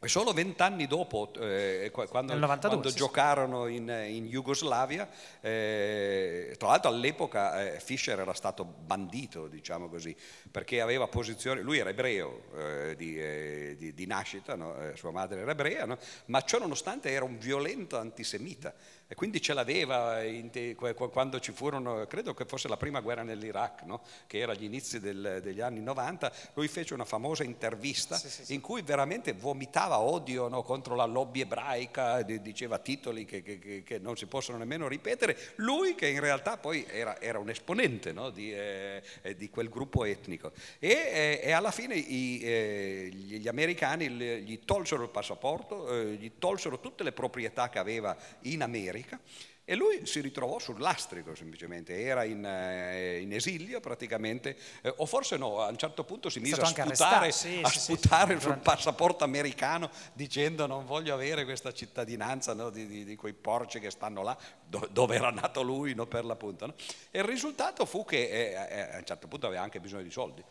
[0.09, 5.07] solo vent'anni dopo, eh, quando, 92, quando sì, giocarono in, in Jugoslavia,
[5.43, 10.17] eh, tra l'altro all'epoca eh, Fischer era stato bandito, diciamo così,
[10.51, 14.75] perché aveva posizioni, lui era ebreo eh, di, eh, di, di, nascita, no?
[14.77, 15.99] Eh, sua madre era ebrea, no?
[16.27, 18.73] ma ciò nonostante era un violento antisemita
[19.13, 20.21] e quindi ce l'aveva
[20.53, 24.03] te, quando ci furono, credo che fosse la prima guerra nell'Iraq, no?
[24.29, 28.45] che era agli inizi del, degli anni 90, lui fece una famosa intervista sì, sì,
[28.45, 28.55] sì.
[28.55, 30.63] in cui veramente vomitava odio no?
[30.63, 35.97] contro la lobby ebraica, diceva titoli che, che, che, non si possono nemmeno ripetere, lui
[35.97, 38.31] che in realtà poi era, era un esponente no?
[38.31, 39.03] di, eh,
[39.37, 40.53] di, quel gruppo etnico.
[40.79, 46.31] E, eh, e alla fine i, eh, gli americani gli tolsero il passaporto, eh, gli
[46.39, 49.21] tolsero tutte le proprietà che aveva in America, America
[49.65, 55.07] e lui si ritrovò sul lastrico semplicemente, era in, eh, in esilio praticamente, eh, o
[55.07, 58.47] forse no, a un certo punto si mise a sputare, sì, a sì, sputare sì,
[58.47, 63.79] sul passaporto americano dicendo non voglio avere questa cittadinanza no, di, di, di, quei porci
[63.79, 64.37] che stanno là,
[64.67, 66.67] do, dove era nato lui no, per l'appunto.
[66.67, 66.75] No?
[67.13, 70.11] E il risultato fu che eh, eh, a un certo punto aveva anche bisogno di
[70.11, 70.43] soldi.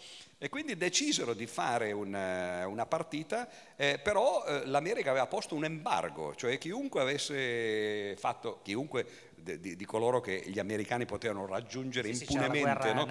[0.41, 5.65] E quindi decisero di fare una, una partita, eh, però eh, l'America aveva posto un
[5.65, 9.05] embargo, cioè chiunque avesse fatto, chiunque
[9.43, 13.07] di, di, coloro che gli americani potevano raggiungere sì, impunemente, no?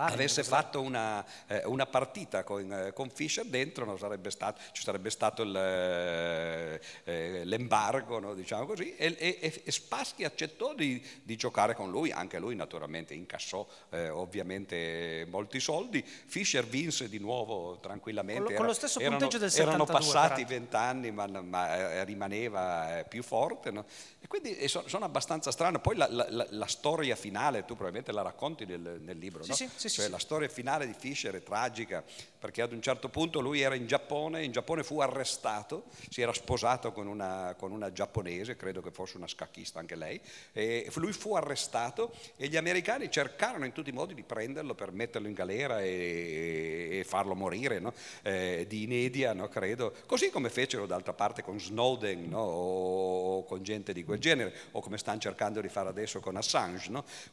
[0.00, 3.96] avesse fatto una, eh, una partita con, eh, con, Fischer dentro, no?
[3.96, 8.34] sarebbe stato, ci sarebbe stato il, eh, eh l'embargo, no?
[8.34, 13.14] diciamo così, e, e, e Spassky accettò di, di, giocare con lui, anche lui naturalmente
[13.14, 18.42] incassò eh, ovviamente molti soldi, Fischer vinse di nuovo tranquillamente.
[18.42, 19.84] Con, lo, con lo stesso erano, punteggio del 72.
[19.84, 23.72] Erano passati vent'anni ma, ma rimaneva più forte
[24.20, 25.78] e quindi sono, sono abbastanza strano.
[25.80, 29.54] Poi la, la, la, storia finale, tu probabilmente la racconti nel, nel libro, sì, no?
[29.54, 32.02] sì, sì, cioè, la storia finale di Fischer è tragica
[32.40, 36.32] perché ad un certo punto lui era in Giappone, in Giappone fu arrestato, si era
[36.32, 40.18] sposato con una, con una giapponese, credo che fosse una scacchista anche lei,
[40.52, 44.90] e lui fu arrestato e gli americani cercarono in tutti i modi di prenderlo per
[44.90, 47.92] metterlo in galera e, e farlo morire no?
[48.22, 49.48] eh, di inedia, no?
[49.48, 52.40] credo, così come fecero d'altra parte con Snowden no?
[52.40, 56.78] o con gente di quel genere, o come stanno cercando di fare adesso con Assange.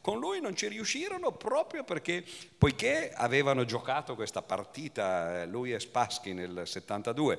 [0.00, 2.22] Con lui non ci riuscirono proprio perché,
[2.56, 7.38] poiché avevano giocato questa partita, vita, eh, lui e Spassky nel 72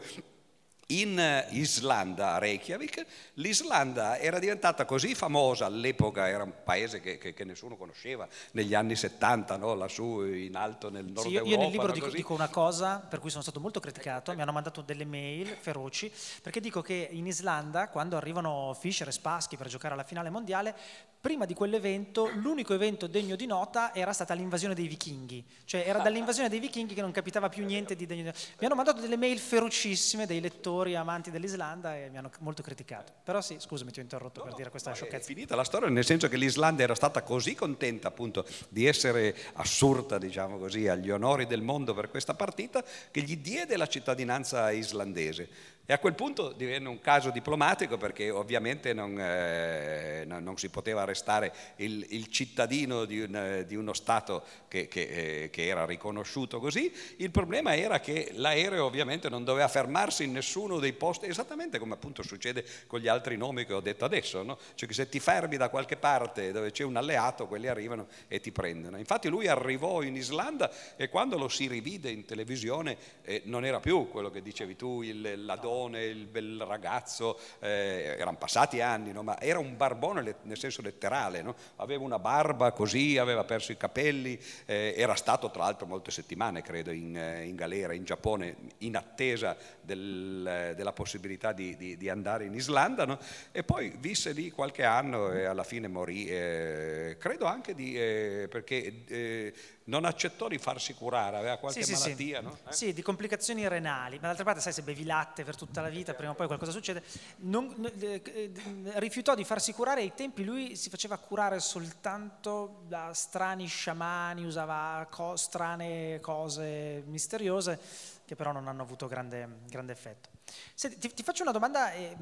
[0.92, 7.20] in eh, Islanda, a Reykjavik, l'Islanda era diventata così famosa all'epoca, era un paese che,
[7.20, 9.76] che, che nessuno conosceva negli anni 70, no?
[9.76, 11.56] lassù in alto nel nord sì, io, Europa.
[11.56, 14.52] Io nel libro dico, dico, una cosa per cui sono stato molto criticato, mi hanno
[14.52, 19.68] mandato delle mail feroci, perché dico che in Islanda, quando arrivano Fischer e Spassky per
[19.68, 20.76] giocare alla finale mondiale,
[21.22, 26.00] prima di quell'evento l'unico evento degno di nota era stata l'invasione dei vichinghi, cioè era
[26.00, 28.40] dall'invasione dei vichinghi che non capitava più niente di degno di nota.
[28.60, 33.12] Mi hanno mandato delle mail ferocissime dei lettori amanti dell'Islanda e mi hanno molto criticato.
[33.24, 35.18] Però sì, scusami, ti ho interrotto no, per dire questa sciocchezza.
[35.18, 39.36] È finita la storia nel senso che l'Islanda era stata così contenta appunto di essere
[39.54, 44.72] assurda, diciamo così, agli onori del mondo per questa partita che gli diede la cittadinanza
[44.72, 45.78] islandese.
[45.90, 51.02] E a quel punto divenne un caso diplomatico perché ovviamente non, eh, non si poteva
[51.02, 56.60] arrestare il, il cittadino di, un, di, uno Stato che, che, eh, che, era riconosciuto
[56.60, 56.94] così.
[57.16, 61.96] Il problema era che l'aereo ovviamente non doveva fermarsi in nessuno dei posti, esattamente come
[61.96, 64.60] appunto succede con gli altri nomi che ho detto adesso, no?
[64.76, 68.40] cioè che se ti fermi da qualche parte dove c'è un alleato, quelli arrivano e
[68.40, 69.00] ti prendono.
[69.00, 73.80] Infatti lui arrivò in Islanda e quando lo si rivide in televisione eh, non era
[73.80, 78.82] più quello che dicevi tu, il, la donna barbone, il bel ragazzo, eh, erano passati
[78.82, 79.24] anni, no?
[79.24, 81.56] ma era un barbone nel senso letterale, no?
[81.78, 86.62] aveva una barba così, aveva perso i capelli, eh, era stato tra l'altro molte settimane,
[86.62, 92.10] credo, in, eh, in galera in Giappone, in attesa del, della possibilità di, di, di,
[92.10, 93.20] andare in Islanda, no?
[93.52, 98.48] e poi visse lì qualche anno e alla fine morì, eh, credo anche di, eh,
[98.50, 99.54] perché eh,
[99.90, 102.46] non accettò di farsi curare, aveva qualche sì, malattia, sì.
[102.46, 102.58] no?
[102.68, 102.74] Eh?
[102.74, 106.14] Sì, di complicazioni renali, ma d'altra parte sai se bevi latte per tutta la vita,
[106.14, 107.04] prima o poi qualcosa succede.
[107.38, 108.52] Non, eh, eh,
[109.00, 115.08] rifiutò di farsi curare, ai tempi lui si faceva curare soltanto da strani sciamani, usava
[115.10, 117.80] co- strane cose misteriose
[118.26, 120.30] che però non hanno avuto grande, grande effetto.
[120.74, 122.16] Senti, ti, ti, faccio una domanda e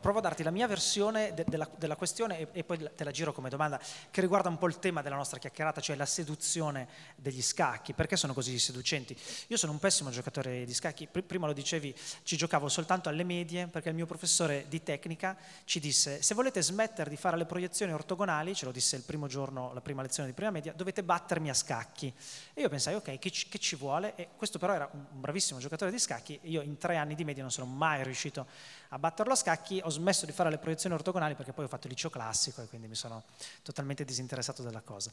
[0.00, 3.10] provo a darti la mia versione de, della, della, questione e, e, poi te la
[3.10, 6.88] giro come domanda che riguarda un po' il tema della nostra chiacchierata, cioè la seduzione
[7.16, 7.92] degli scacchi.
[7.92, 9.16] Perché sono così seducenti?
[9.48, 13.66] Io sono un pessimo giocatore di scacchi, prima lo dicevi, ci giocavo soltanto alle medie
[13.66, 17.92] perché il mio professore di tecnica ci disse se volete smettere di fare le proiezioni
[17.92, 21.50] ortogonali, ce lo disse il primo giorno, la prima lezione di prima media, dovete battermi
[21.50, 22.12] a scacchi.
[22.54, 24.14] E io pensai, ok, che ci, che ci vuole?
[24.16, 27.42] E questo però era un bravissimo giocatore di scacchi, io in tre anni di media
[27.42, 28.46] non sono mai riuscito
[28.90, 31.86] a batterlo a scacchi, ho smesso di fare le proiezioni ortogonali perché poi ho fatto
[31.86, 33.24] il liceo classico e quindi mi sono
[33.62, 35.10] totalmente disinteressato della cosa.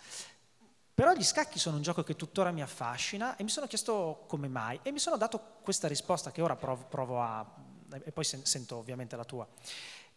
[0.94, 4.48] Però gli scacchi sono un gioco che tuttora mi affascina e mi sono chiesto come
[4.48, 7.46] mai e mi sono dato questa risposta che ora provo, provo a...
[8.04, 9.48] e poi sento ovviamente la tua.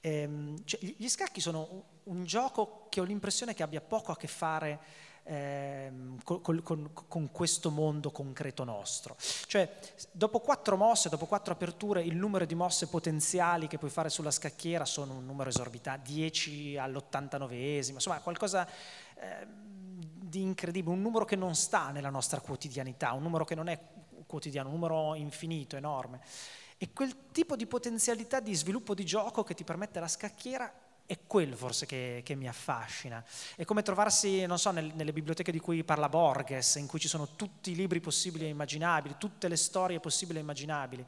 [0.00, 4.26] Ehm, cioè, gli scacchi sono un gioco che ho l'impressione che abbia poco a che
[4.26, 4.78] fare
[5.26, 9.16] ehm, con, con, con, questo mondo concreto nostro.
[9.18, 9.78] Cioè,
[10.12, 14.30] dopo quattro mosse, dopo quattro aperture, il numero di mosse potenziali che puoi fare sulla
[14.30, 18.66] scacchiera sono un numero esorbitante, 10 all'89esimo, insomma, qualcosa
[19.16, 23.68] eh, di incredibile, un numero che non sta nella nostra quotidianità, un numero che non
[23.68, 23.78] è
[24.26, 26.20] quotidiano, un numero infinito, enorme.
[26.78, 30.70] E quel tipo di potenzialità di sviluppo di gioco che ti permette la scacchiera
[31.06, 33.24] è quello forse che, che, mi affascina.
[33.54, 37.08] È come trovarsi, non so, nel, nelle biblioteche di cui parla Borges, in cui ci
[37.08, 41.06] sono tutti i libri possibili e immaginabili, tutte le storie possibili e immaginabili.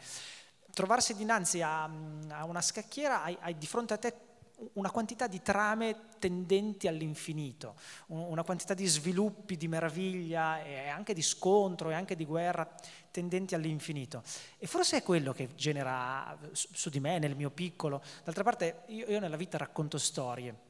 [0.73, 4.28] Trovarsi dinanzi a, a una scacchiera, hai, hai di fronte a te
[4.75, 11.23] una quantità di trame tendenti all'infinito, una quantità di sviluppi, di meraviglia e anche di
[11.23, 12.69] scontro e anche di guerra
[13.11, 14.23] tendenti all'infinito.
[14.59, 18.03] E forse è quello che genera su di me, nel mio piccolo.
[18.25, 20.67] D'altra parte io, nella vita racconto storie.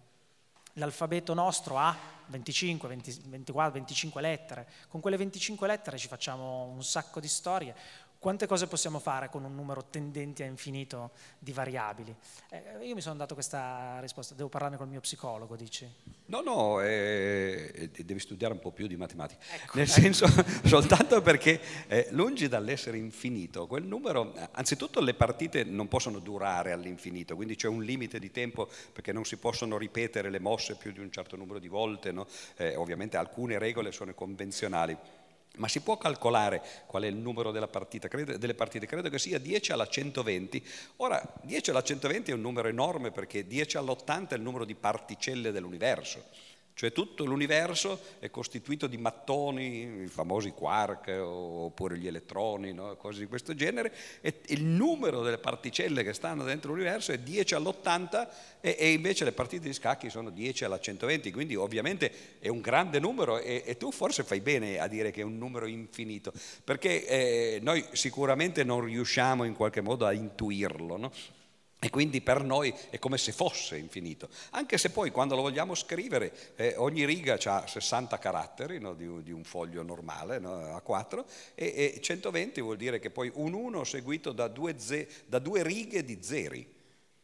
[0.74, 1.96] L'alfabeto nostro ha
[2.26, 4.68] 25, 20, 24, 25 lettere.
[4.88, 7.74] Con quelle 25 lettere ci facciamo un sacco di storie
[8.18, 12.14] quante cose possiamo fare con un numero tendente a infinito di variabili?
[12.50, 15.88] Eh, io mi sono dato questa risposta, devo parlarne col mio psicologo, dici?
[16.26, 20.00] No, no, eh, devi studiare un po' più di matematica, ecco, nel ecco.
[20.00, 20.26] senso
[20.66, 27.36] soltanto perché eh, lungi dall'essere infinito, quel numero, anzitutto le partite non possono durare all'infinito,
[27.36, 31.00] quindi c'è un limite di tempo perché non si possono ripetere le mosse più di
[31.00, 32.26] un certo numero di volte, no?
[32.56, 34.96] Eh, ovviamente alcune regole sono convenzionali
[35.58, 38.86] ma si può calcolare qual è il numero partita, credo, delle partite?
[38.86, 40.64] Credo che sia 10 alla 120.
[40.96, 44.74] Ora, 10 alla 120 è un numero enorme perché 10 all'80 è il numero di
[44.74, 46.24] particelle dell'universo.
[46.78, 52.94] Cioè tutto l'universo è costituito di mattoni, i famosi quark oppure gli elettroni, no?
[52.94, 57.54] cose di questo genere, e il numero delle particelle che stanno dentro l'universo è 10
[57.56, 58.28] all'80
[58.60, 62.60] e, e invece le partite di scacchi sono 10 alla 120, quindi ovviamente è un
[62.60, 66.32] grande numero e, e tu forse fai bene a dire che è un numero infinito,
[66.62, 70.96] perché eh, noi sicuramente non riusciamo in qualche modo a intuirlo.
[70.96, 71.10] No?
[71.80, 75.76] E quindi per noi è come se fosse infinito, anche se poi quando lo vogliamo
[75.76, 80.80] scrivere eh, ogni riga ha 60 caratteri no, di, di, un foglio normale no, a
[80.80, 85.38] 4 e, e, 120 vuol dire che poi un 1 seguito da due, ze, da
[85.38, 86.76] due righe di zeri.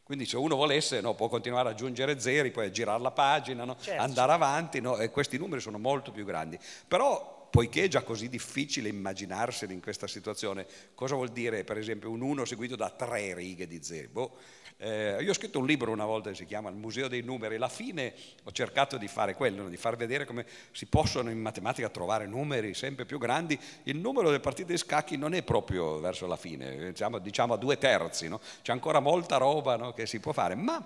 [0.05, 4.03] Quindi se uno volesse no, può continuare ad aggiungere zeri, poi girare la pagina, certo,
[4.03, 6.59] andare avanti, e questi numeri sono molto più grandi.
[6.87, 12.11] Però poiché è già così difficile immaginarseli in questa situazione, cosa vuol dire per esempio
[12.11, 14.33] un 1 seguito da tre righe di zero?
[14.77, 17.55] Eh, io ho scritto un libro una volta che si chiama Il Museo dei Numeri,
[17.55, 21.89] alla fine ho cercato di fare quello, di far vedere come si possono in matematica
[21.91, 23.57] trovare numeri sempre più grandi.
[23.85, 27.57] Il numero delle partite di scacchi non è proprio verso la fine, diciamo, diciamo a
[27.57, 28.41] due terzi, no?
[28.63, 30.85] c'è ancora molta roba no, che si può fare, ma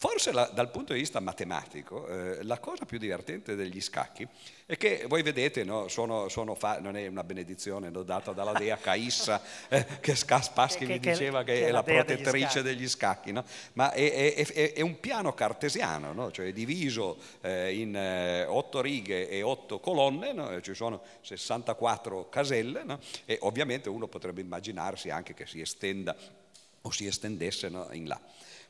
[0.00, 4.24] Forse la, dal punto di vista matematico eh, la cosa più divertente degli scacchi
[4.64, 8.52] è che voi vedete, no, sono, sono fa- non è una benedizione no, data dalla
[8.52, 13.44] dea Caissa eh, che Spassky mi diceva che, che è la protettrice degli scacchi, no?
[13.72, 19.28] ma è, è, è, è, un piano cartesiano, cioè diviso eh, in eh, otto righe
[19.28, 22.84] e otto colonne, ci sono 64 caselle
[23.24, 26.14] e ovviamente uno potrebbe immaginarsi anche che si estenda
[26.82, 28.20] o si estendesse in là.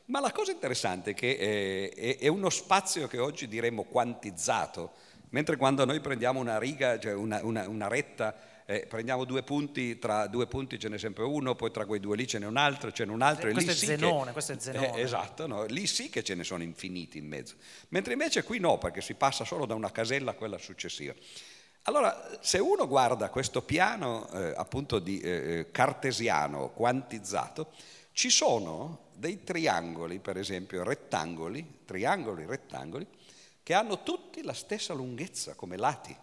[0.09, 4.93] Ma la cosa interessante è che eh, è uno spazio che oggi diremmo quantizzato,
[5.29, 8.35] mentre quando noi prendiamo una riga, cioè una, una, una retta,
[8.65, 12.15] eh, prendiamo due punti, tra due punti ce n'è sempre uno, poi tra quei due
[12.15, 13.51] lì ce n'è un altro, ce n'è un altro.
[13.51, 15.65] Questo, e lì è, sì zenone, che, questo è Zenone, eh, esatto, no?
[15.65, 17.53] lì sì che ce ne sono infiniti in mezzo.
[17.89, 21.13] Mentre invece qui no, perché si passa solo da una casella a quella successiva.
[21.83, 27.71] Allora, se uno guarda questo piano eh, appunto di eh, eh cartesiano quantizzato,
[28.11, 33.05] ci sono dei triangoli, per esempio rettangoli, triangoli, rettangoli,
[33.61, 36.15] che hanno tutti la stessa lunghezza come lati.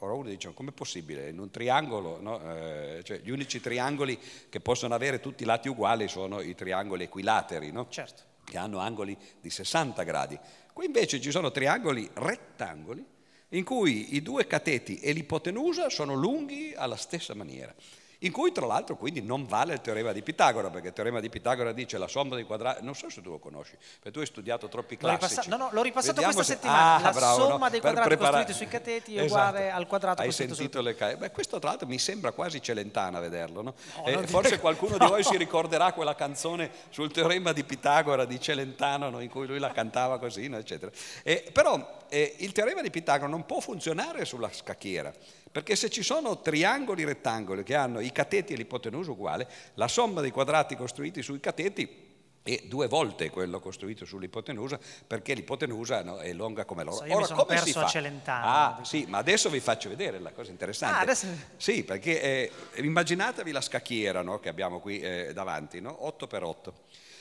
[0.00, 1.28] Ora uno dice, com'è possibile?
[1.28, 2.40] In un triangolo, no?
[2.40, 7.04] eh, cioè, gli unici triangoli che possono avere tutti i lati uguali sono i triangoli
[7.04, 7.88] equilateri, no?
[7.88, 8.22] certo.
[8.44, 10.38] che hanno angoli di 60 gradi.
[10.72, 13.04] Qui invece ci sono triangoli rettangoli
[13.52, 17.74] in cui i due cateti e l'ipotenusa sono lunghi alla stessa maniera
[18.22, 21.28] in cui tra l'altro quindi non vale il teorema di Pitagora, perché il teorema di
[21.28, 24.26] Pitagora dice la somma dei quadrati, non so se tu lo conosci, perché tu hai
[24.26, 25.20] studiato troppi classici.
[25.20, 26.58] L'ho ripassato, no, no, l'ho ripassato Vediamo questa se...
[26.58, 27.70] settimana, ah, la bravo, somma no?
[27.70, 28.44] dei quadrati preparare...
[28.44, 29.76] costruiti sui cateti è uguale esatto.
[29.76, 31.14] al quadrato hai costruito sentito le ca...
[31.14, 33.74] Beh, questo tra l'altro mi sembra quasi celentana vederlo, no?
[33.96, 34.60] no eh, forse dire...
[34.62, 39.46] qualcuno di voi si ricorderà quella canzone sul teorema di Pitagora di Celentano, in cui
[39.46, 40.90] lui la cantava così, eccetera.
[41.22, 45.12] Eh, però eh, il teorema di Pitagora non può funzionare sulla scacchiera,
[45.58, 50.20] perché se ci sono triangoli rettangoli che hanno i cateti e l'ipotenusa uguale, la somma
[50.20, 52.06] dei quadrati costruiti sui cateti
[52.44, 56.98] è due volte quello costruito sull'ipotenusa perché l'ipotenusa no, è lunga come l'oro.
[56.98, 57.84] So, io Ora, mi sono come perso si fa?
[57.84, 58.46] a Celentano.
[58.46, 60.96] Ah, sì, ma adesso vi faccio vedere la cosa interessante.
[60.96, 61.26] Ah, adesso...
[61.56, 66.06] Sì, perché eh, immaginatevi la scacchiera no, che abbiamo qui eh, davanti, no?
[66.06, 66.74] 8 per 8.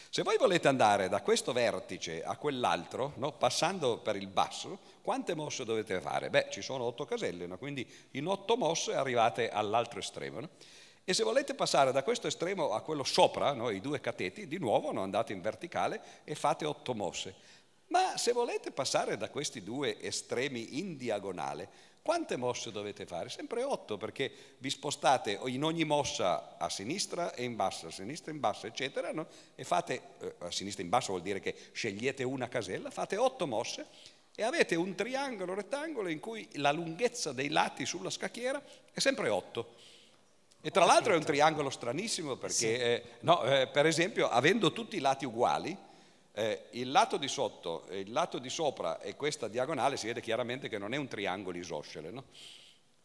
[0.10, 4.78] Se voi volete andare da questo vertice a quell'altro, no, passando per il basso,
[5.08, 6.30] quante mosse dovete fare?
[6.30, 7.58] Beh, ci sono otto caselle, no?
[7.58, 10.42] quindi in otto mosse arrivate all'altro estremo.
[10.42, 10.50] No?
[11.06, 14.90] E se volete passare da questo estremo a quello sopra, i due cateti, di nuovo
[14.90, 17.36] andate in verticale e fate otto mosse.
[17.88, 21.70] Ma se volete passare da questi due estremi in diagonale,
[22.02, 23.30] quante mosse dovete fare?
[23.30, 28.32] Sempre otto, perché vi spostate in ogni mossa a sinistra e in basso, a sinistra
[28.32, 29.28] e in basso, eccetera, no?
[29.56, 33.16] e fate, eh, a sinistra e in basso vuol dire che scegliete una casella, fate
[33.16, 38.62] otto mosse e avete un triangolo rettangolo in cui la lunghezza dei lati sulla scacchiera
[38.94, 39.74] è sempre otto.
[40.62, 42.68] E tra l'altro è un triangolo stranissimo perché, sì.
[42.68, 45.76] eh, no, eh, per esempio, avendo tutti i lati uguali,
[46.34, 50.70] eh, il lato di sotto, il lato di sopra e questa diagonale si vede chiaramente
[50.70, 52.26] che non è un triangolo isoscele, no?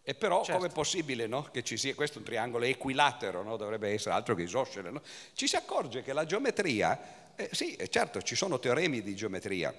[0.02, 0.60] E però certo.
[0.60, 1.48] com'è possibile no?
[1.50, 3.56] che ci sia questo un triangolo equilatero, no?
[3.56, 4.90] dovrebbe essere altro che isoscele?
[4.90, 5.00] No?
[5.32, 9.72] Ci si accorge che la geometria, eh, sì, certo, ci sono teoremi di geometria,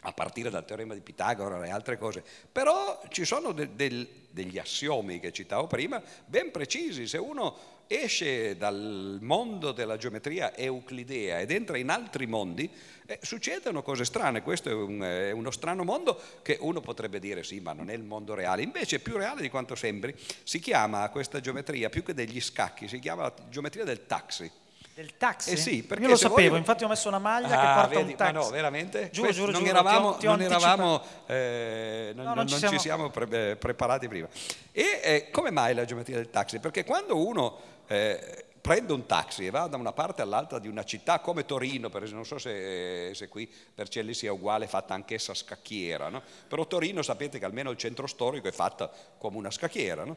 [0.00, 4.58] a partire dal teorema di Pitagora e altre cose, però ci sono de- del, degli
[4.58, 7.06] assiomi che citavo prima, ben precisi.
[7.06, 12.68] Se uno esce dal mondo della geometria euclidea ed entra in altri mondi,
[13.06, 14.42] eh, succedono cose strane.
[14.42, 17.94] Questo è, un, è, uno strano mondo che uno potrebbe dire sì, ma non è
[17.94, 18.62] il mondo reale.
[18.62, 20.14] Invece è più reale di quanto sembri.
[20.42, 24.50] Si chiama questa geometria, più che degli scacchi, si chiama geometria del taxi.
[24.96, 25.50] Del taxi?
[25.50, 26.58] Eh sì, perché Io lo sapevo, voi...
[26.58, 28.32] infatti ho messo una maglia ah, che porta vedi, un taxi.
[28.32, 29.10] Ma no, veramente?
[29.10, 32.48] Giuro, giuro, non giuro, eravamo, ti ho, ti ho non eravamo eh, non, no, non,
[32.48, 32.72] ci, siamo...
[32.72, 34.26] ci siamo pre- eh, preparati prima.
[34.72, 36.60] E eh, come mai la geometria del taxi?
[36.60, 40.82] Perché quando uno eh, prende un taxi e va da una parte all'altra di una
[40.82, 45.34] città come Torino, per esempio, non so se, se qui Vercelli sia uguale, fatta anch'essa
[45.34, 46.22] scacchiera, no?
[46.48, 50.04] però Torino sapete che almeno il centro storico è fatta come una scacchiera.
[50.04, 50.16] No?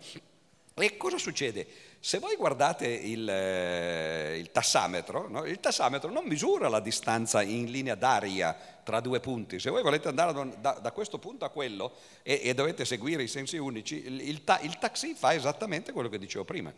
[0.81, 1.67] E cosa succede?
[1.99, 5.45] Se voi guardate il, eh, il tassametro, no?
[5.45, 9.59] il tassametro non misura la distanza in linea d'aria tra due punti.
[9.59, 13.27] Se voi volete andare da, da, questo punto a quello e, e, dovete seguire i
[13.27, 16.73] sensi unici, il, il, ta, il taxi fa esattamente quello che dicevo prima.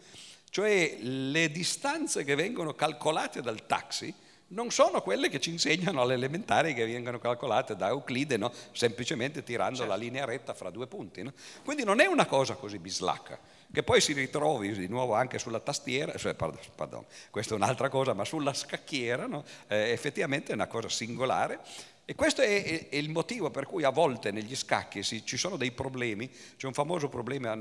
[0.49, 4.13] Cioè le distanze che vengono calcolate dal taxi
[4.51, 8.51] non sono quelle che ci insegnano alle elementari che vengono calcolate da Euclide, no?
[8.71, 9.91] semplicemente tirando certo.
[9.91, 11.23] la linea retta fra due punti.
[11.23, 11.33] No?
[11.63, 13.39] Quindi non è una cosa così bislacca,
[13.71, 18.13] che poi si ritrovi di nuovo anche sulla tastiera, cioè, pardon, questa è un'altra cosa,
[18.13, 19.43] ma sulla scacchiera, no?
[19.67, 21.59] eh, effettivamente è una cosa singolare.
[22.03, 26.29] E questo è, il motivo per cui a volte negli scacchi ci sono dei problemi,
[26.57, 27.57] c'è un famoso problema,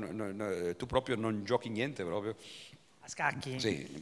[0.75, 2.35] tu proprio non giochi niente proprio,
[3.03, 3.59] a scacchi?
[3.59, 4.01] Sì.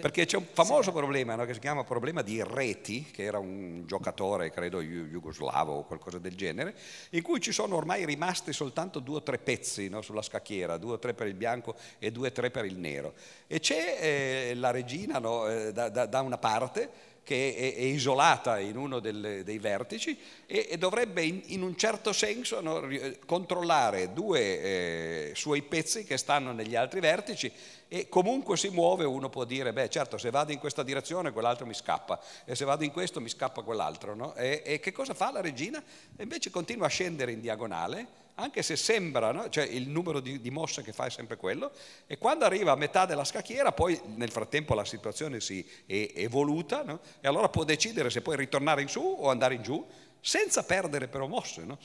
[0.00, 0.90] Perché c'è un famoso sì.
[0.92, 5.84] problema no, che si chiama problema di Reti, che era un giocatore, credo, jugoslavo o
[5.84, 6.74] qualcosa del genere,
[7.10, 10.94] in cui ci sono ormai rimasti soltanto due o tre pezzi no, sulla scacchiera, due
[10.94, 13.12] o tre per il bianco e due o tre per il nero.
[13.46, 17.80] E c'è eh, la regina no, eh, da, da, da una parte che è, è
[17.80, 20.16] isolata in uno del, dei vertici
[20.46, 22.86] e, e dovrebbe in, in, un certo senso no,
[23.26, 27.50] controllare due eh, suoi pezzi che stanno negli altri vertici
[27.88, 31.66] e comunque si muove uno può dire, beh certo se vado in questa direzione quell'altro
[31.66, 34.14] mi scappa e se vado in questo mi scappa quell'altro.
[34.14, 34.34] No?
[34.34, 35.82] E, e che cosa fa la regina?
[36.16, 39.48] E invece continua a scendere in diagonale anche se sembra, no?
[39.48, 41.70] cioè il numero di, di, mosse che fa è sempre quello,
[42.06, 46.82] e quando arriva a metà della scacchiera, poi nel frattempo la situazione si è evoluta,
[46.82, 47.00] no?
[47.20, 49.86] e allora può decidere se poi ritornare in su o andare in giù,
[50.20, 51.64] senza perdere però mosse.
[51.64, 51.78] No?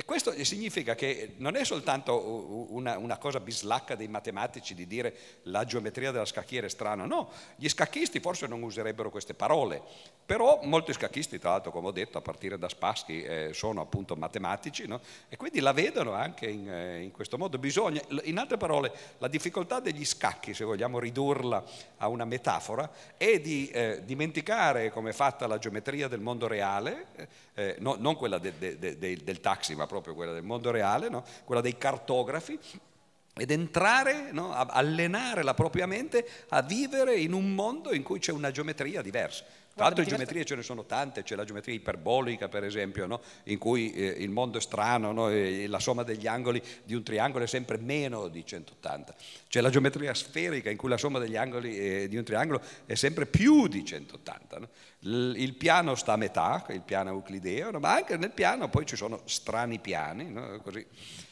[0.00, 5.14] E questo significa che non è soltanto una, una, cosa bislacca dei matematici di dire
[5.42, 9.82] la geometria della scacchiera è strana, no, gli scacchisti forse non userebbero queste parole,
[10.24, 14.16] però molti scacchisti, tra l'altro come ho detto, a partire da Spassky, eh, sono appunto
[14.16, 15.00] matematici no?
[15.28, 17.58] e quindi la vedono anche in, eh, in, questo modo.
[17.58, 21.62] Bisogna, in altre parole, la difficoltà degli scacchi, se vogliamo ridurla
[21.98, 27.06] a una metafora, è di eh, dimenticare come è fatta la geometria del mondo reale,
[27.54, 31.08] eh, no, non quella de, de, de, del taxi, ma proprio quella del mondo reale,
[31.08, 31.24] no?
[31.44, 32.56] quella dei cartografi,
[33.34, 34.52] ed entrare, no?
[34.52, 39.44] allenare la propria mente a vivere in un mondo in cui c'è una geometria diversa.
[39.80, 43.22] Tra l'altro geometrie ce ne sono tante, c'è la geometria iperbolica per esempio, no?
[43.44, 45.30] in cui eh, il mondo è strano no?
[45.30, 49.14] e la somma degli angoli di un triangolo è sempre meno di 180.
[49.48, 52.94] C'è la geometria sferica in cui la somma degli angoli eh, di un triangolo è
[52.94, 54.58] sempre più di 180.
[54.58, 54.68] No?
[54.98, 58.96] Il, il piano sta a metà, il piano euclideo, ma anche nel piano poi ci
[58.96, 60.86] sono strani piani, così.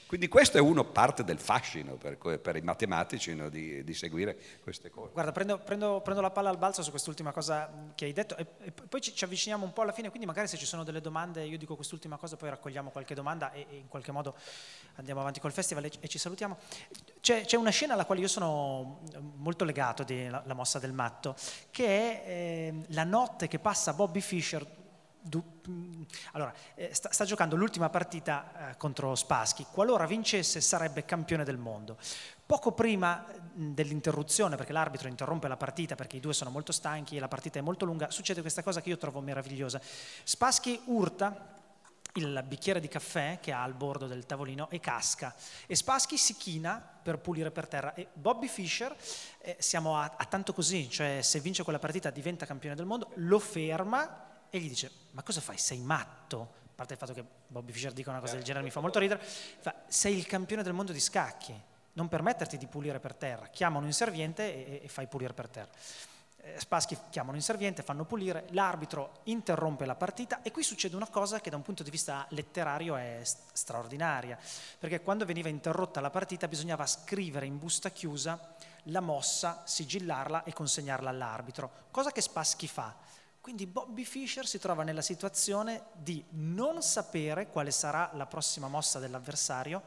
[0.09, 4.39] Quindi questo è uno parte del fascino per, per i matematici no, di, di, seguire
[4.63, 5.13] queste cose.
[5.13, 8.47] Guarda, prendo, prendo, prendo, la palla al balzo su quest'ultima cosa che hai detto e,
[8.61, 11.03] e poi ci, ci, avviciniamo un po' alla fine, quindi magari se ci sono delle
[11.03, 14.35] domande, io dico quest'ultima cosa, poi raccogliamo qualche domanda e, e in qualche modo
[14.95, 16.57] andiamo avanti col festival e, e ci salutiamo.
[17.21, 19.01] C'è, c'è, una scena alla quale io sono
[19.37, 21.37] molto legato, della la mossa del matto,
[21.71, 24.78] che è eh, la notte che passa Bobby Fischer
[25.69, 26.03] Mm,
[26.33, 29.67] allora, eh, sta, sta, giocando l'ultima partita eh, contro Spassky.
[29.71, 31.99] Qualora vincesse sarebbe campione del mondo.
[32.47, 37.17] Poco prima mm, dell'interruzione, perché l'arbitro interrompe la partita perché i due sono molto stanchi
[37.17, 39.81] e la partita è molto lunga, succede questa cosa che io trovo meravigliosa.
[40.25, 41.57] Spassky urta
[42.15, 45.35] il bicchiere di caffè che ha al bordo del tavolino e casca
[45.67, 48.97] e Spassky si china per pulire per terra e Bobby Fischer
[49.41, 53.11] eh, siamo a, a tanto così cioè se vince quella partita diventa campione del mondo
[53.17, 55.59] lo ferma e gli dice, ma cosa fai?
[55.59, 56.57] Sei matto?
[56.65, 58.99] A parte il fatto che Bobby Fischer dica una cosa del genere mi fa molto
[58.99, 59.21] ridere.
[59.23, 61.59] Fa, sei il campione del mondo di scacchi,
[61.95, 63.49] non permetterti di pulire per terra.
[63.49, 65.71] Chiama un inserviente e, e fai pulire per terra.
[66.41, 71.09] Eh, Spassky chiama un inserviente, fanno pulire, l'arbitro interrompe la partita e qui succede una
[71.09, 74.39] cosa che da un punto di vista letterario è straordinaria,
[74.79, 80.53] perché quando veniva interrotta la partita bisognava scrivere in busta chiusa la mossa, sigillarla e
[80.53, 82.95] consegnarla all'arbitro, cosa che Spassky fa
[83.49, 88.99] quindi Bobby Fischer si trova nella situazione di non sapere quale sarà la prossima mossa
[88.99, 89.83] dell'avversario,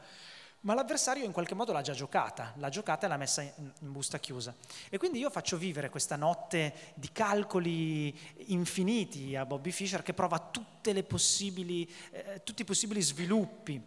[0.62, 4.18] ma l'avversario in qualche modo l'ha già giocata, l'ha giocata e l'ha messa in, busta
[4.18, 4.52] chiusa.
[4.90, 8.12] E quindi io faccio vivere questa notte di calcoli
[8.46, 13.80] infiniti a Bobby Fischer che prova eh, tutti i possibili sviluppi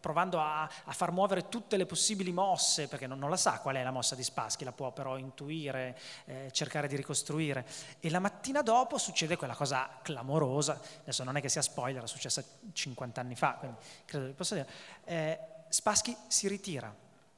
[0.00, 3.76] provando a, a, far muovere tutte le possibili mosse, perché non, non, la sa qual
[3.76, 7.66] è la mossa di Spassky, la può però intuire, eh, cercare di ricostruire.
[8.00, 12.06] E la mattina dopo succede quella cosa clamorosa, adesso non è che sia spoiler, è
[12.06, 12.42] successa
[12.72, 14.68] 50 anni fa, quindi credo che possa dire.
[15.04, 16.92] Eh, Spassky si ritira,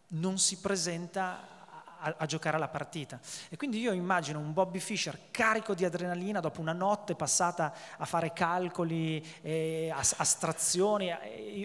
[0.08, 1.61] non si presenta
[2.02, 3.18] a, a, giocare alla partita.
[3.48, 8.04] E quindi io immagino un Bobby Fischer carico di adrenalina dopo una notte passata a
[8.04, 11.10] fare calcoli, e astrazioni,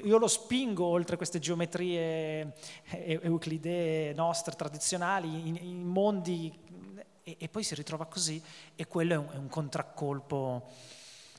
[0.04, 2.54] io lo spingo oltre queste geometrie
[2.90, 6.54] euclidee nostre tradizionali, in, in mondi,
[7.24, 8.42] e, e, poi si ritrova così
[8.76, 10.70] e quello è un, è un contraccolpo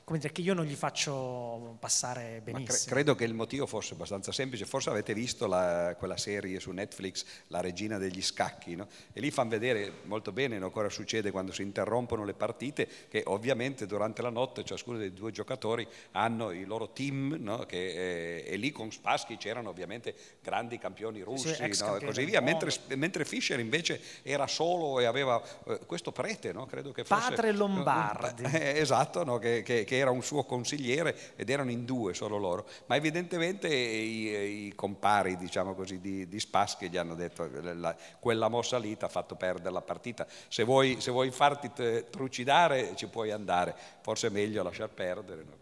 [0.09, 2.79] come dire, che io non gli faccio passare benissimo.
[2.79, 6.71] Cre- credo che il motivo fosse abbastanza semplice, forse avete visto la, quella serie su
[6.71, 8.87] Netflix, La regina degli scacchi, no?
[9.13, 13.21] e lì fanno vedere molto bene no, cosa succede quando si interrompono le partite, che
[13.27, 17.59] ovviamente durante la notte ciascuno dei due giocatori hanno i loro team, no?
[17.67, 21.69] che, eh, e lì con Spassky c'erano ovviamente grandi campioni russi sì, e
[22.03, 27.03] così via, mentre, mentre, Fischer invece era solo e aveva eh, questo prete, credo che
[27.03, 27.29] fosse...
[27.29, 28.37] Padre Lombardi.
[28.59, 32.67] Eh, esatto, che, che, che era un suo consigliere ed erano in due solo loro,
[32.87, 38.47] ma evidentemente i, i compari diciamo così, di, di Spassky gli hanno detto la, quella
[38.47, 41.71] mossa lì ti ha fatto perdere la partita, se vuoi, se vuoi farti
[42.09, 45.43] trucidare ci puoi andare, forse è meglio lasciar perdere.
[45.43, 45.57] No?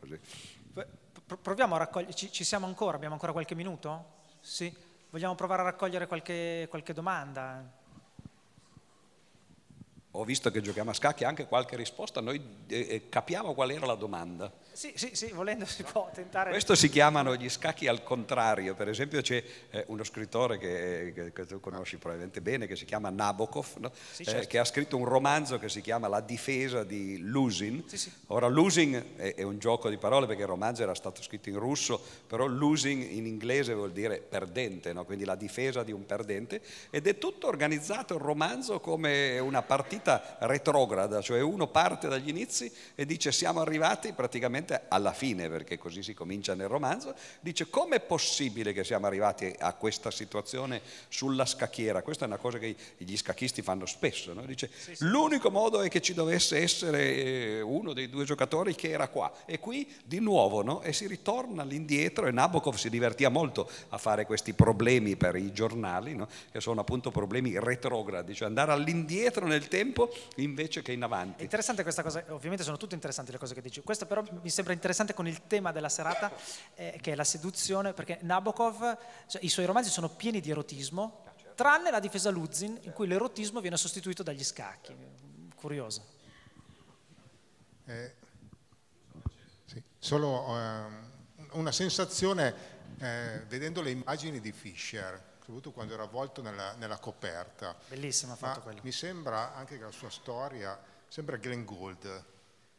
[1.42, 4.16] Proviamo a raccogliere, ci, ci, siamo ancora, abbiamo ancora qualche minuto?
[4.40, 4.74] Sì,
[5.10, 7.86] vogliamo provare a raccogliere qualche, qualche domanda?
[10.20, 13.86] Ho visto che giochiamo a scacchi anche qualche risposta, noi eh, eh, capiamo qual era
[13.86, 14.52] la domanda.
[14.72, 16.50] Sì, sì, sì, volendo si può tentare.
[16.50, 21.34] Questo si chiamano gli scacchi al contrario, per esempio c'è eh, uno scrittore che, che,
[21.34, 23.92] che, tu conosci probabilmente bene, che si chiama Nabokov, no?
[24.12, 24.42] sì, certo.
[24.42, 27.86] eh, che ha scritto un romanzo che si chiama La difesa di Losing.
[27.86, 31.50] Sì, Ora losing è, è, un gioco di parole perché il romanzo era stato scritto
[31.50, 35.06] in russo, però losing in inglese vuol dire perdente, no?
[35.06, 40.07] quindi la difesa di un perdente, ed è tutto organizzato il romanzo come una partita
[40.08, 45.78] partita retrograda, cioè uno parte dagli inizi e dice siamo arrivati praticamente alla fine, perché
[45.78, 51.46] così si comincia nel romanzo, dice com'è possibile che siamo arrivati a questa situazione sulla
[51.46, 52.02] scacchiera?
[52.02, 54.46] Questa è una cosa che gli scacchisti fanno spesso, no?
[54.46, 55.06] dice sì, sì.
[55.06, 59.32] l'unico modo è che ci dovesse essere eh, uno dei due giocatori che era qua
[59.46, 60.82] e qui di nuovo no?
[60.82, 65.52] e si ritorna all'indietro e Nabokov si divertia molto a fare questi problemi per i
[65.52, 66.28] giornali, no?
[66.52, 71.42] che sono appunto problemi retrogradi, cioè andare all'indietro nel tempo tempo invece che in avanti.
[71.42, 74.50] È interessante questa cosa, ovviamente sono tutte interessanti le cose che dici, questo però mi
[74.50, 76.32] sembra interessante con il tema della serata
[76.76, 81.24] eh, che è la seduzione, perché Nabokov, cioè, i suoi romanzi sono pieni di erotismo,
[81.56, 84.96] tranne la difesa Luzin in cui l'erotismo viene sostituito dagli scacchi.
[85.56, 86.16] Curioso.
[87.86, 88.14] Eh,
[89.66, 90.86] sì, solo eh,
[91.52, 97.74] una sensazione eh, vedendo le immagini di Fischer soprattutto quando era avvolto nella, nella coperta.
[97.88, 98.82] Bellissima fatto quello.
[98.84, 100.78] Mi sembra anche che la sua storia
[101.08, 102.26] sembra Glenn Gould,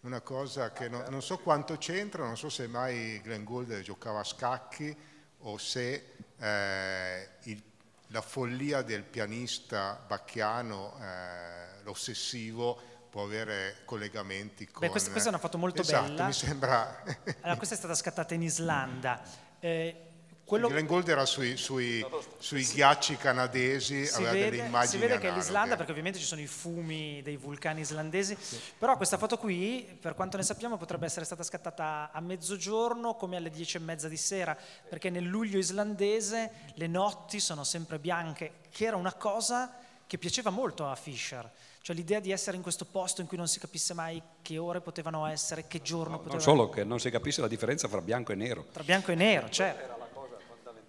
[0.00, 4.20] una cosa che non, non, so quanto c'entra, non so se mai Glenn Gould giocava
[4.20, 4.94] a scacchi
[5.38, 7.62] o se eh, il,
[8.08, 14.80] la follia del pianista bacchiano, eh, l'ossessivo, può avere collegamenti con...
[14.80, 16.26] Beh, questa, questa è una foto molto esatto, bella.
[16.26, 17.02] mi sembra...
[17.40, 19.22] allora, questa è stata scattata in Islanda.
[19.58, 20.07] Eh,
[20.48, 20.68] quello...
[20.68, 22.04] Glenn Gould era sui, sui,
[22.38, 22.76] sui sì.
[22.76, 26.24] ghiacci canadesi, si aveva vede, delle immagini Si vede che è l'Islanda, perché ovviamente ci
[26.24, 28.58] sono i fumi dei vulcani islandesi, sì.
[28.78, 33.36] però questa foto qui, per quanto ne sappiamo, potrebbe essere stata scattata a mezzogiorno come
[33.36, 34.56] alle dieci e mezza di sera,
[34.88, 39.70] perché nel luglio islandese le notti sono sempre bianche, che era una cosa
[40.06, 41.48] che piaceva molto a Fisher.
[41.82, 44.80] Cioè l'idea di essere in questo posto in cui non si capisse mai che ore
[44.80, 48.00] potevano essere, che giorno no, potevano Non solo che non si capisse la differenza fra
[48.00, 48.64] bianco e nero.
[48.72, 49.97] Tra bianco e nero, certo.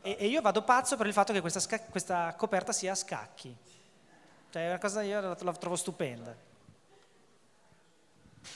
[0.01, 2.95] E, e, io vado pazzo per il fatto che questa, sca- questa coperta sia a
[2.95, 3.55] scacchi.
[4.49, 6.47] Cioè, è una cosa io la, la trovo stupenda.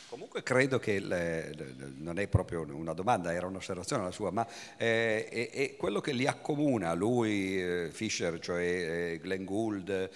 [0.07, 4.47] Comunque credo che le, le, non è proprio una domanda, era un'osservazione la sua, ma
[4.77, 10.09] eh, è, è, quello che li accomuna, lui, eh, Fischer, cioè eh, Glenn Gould,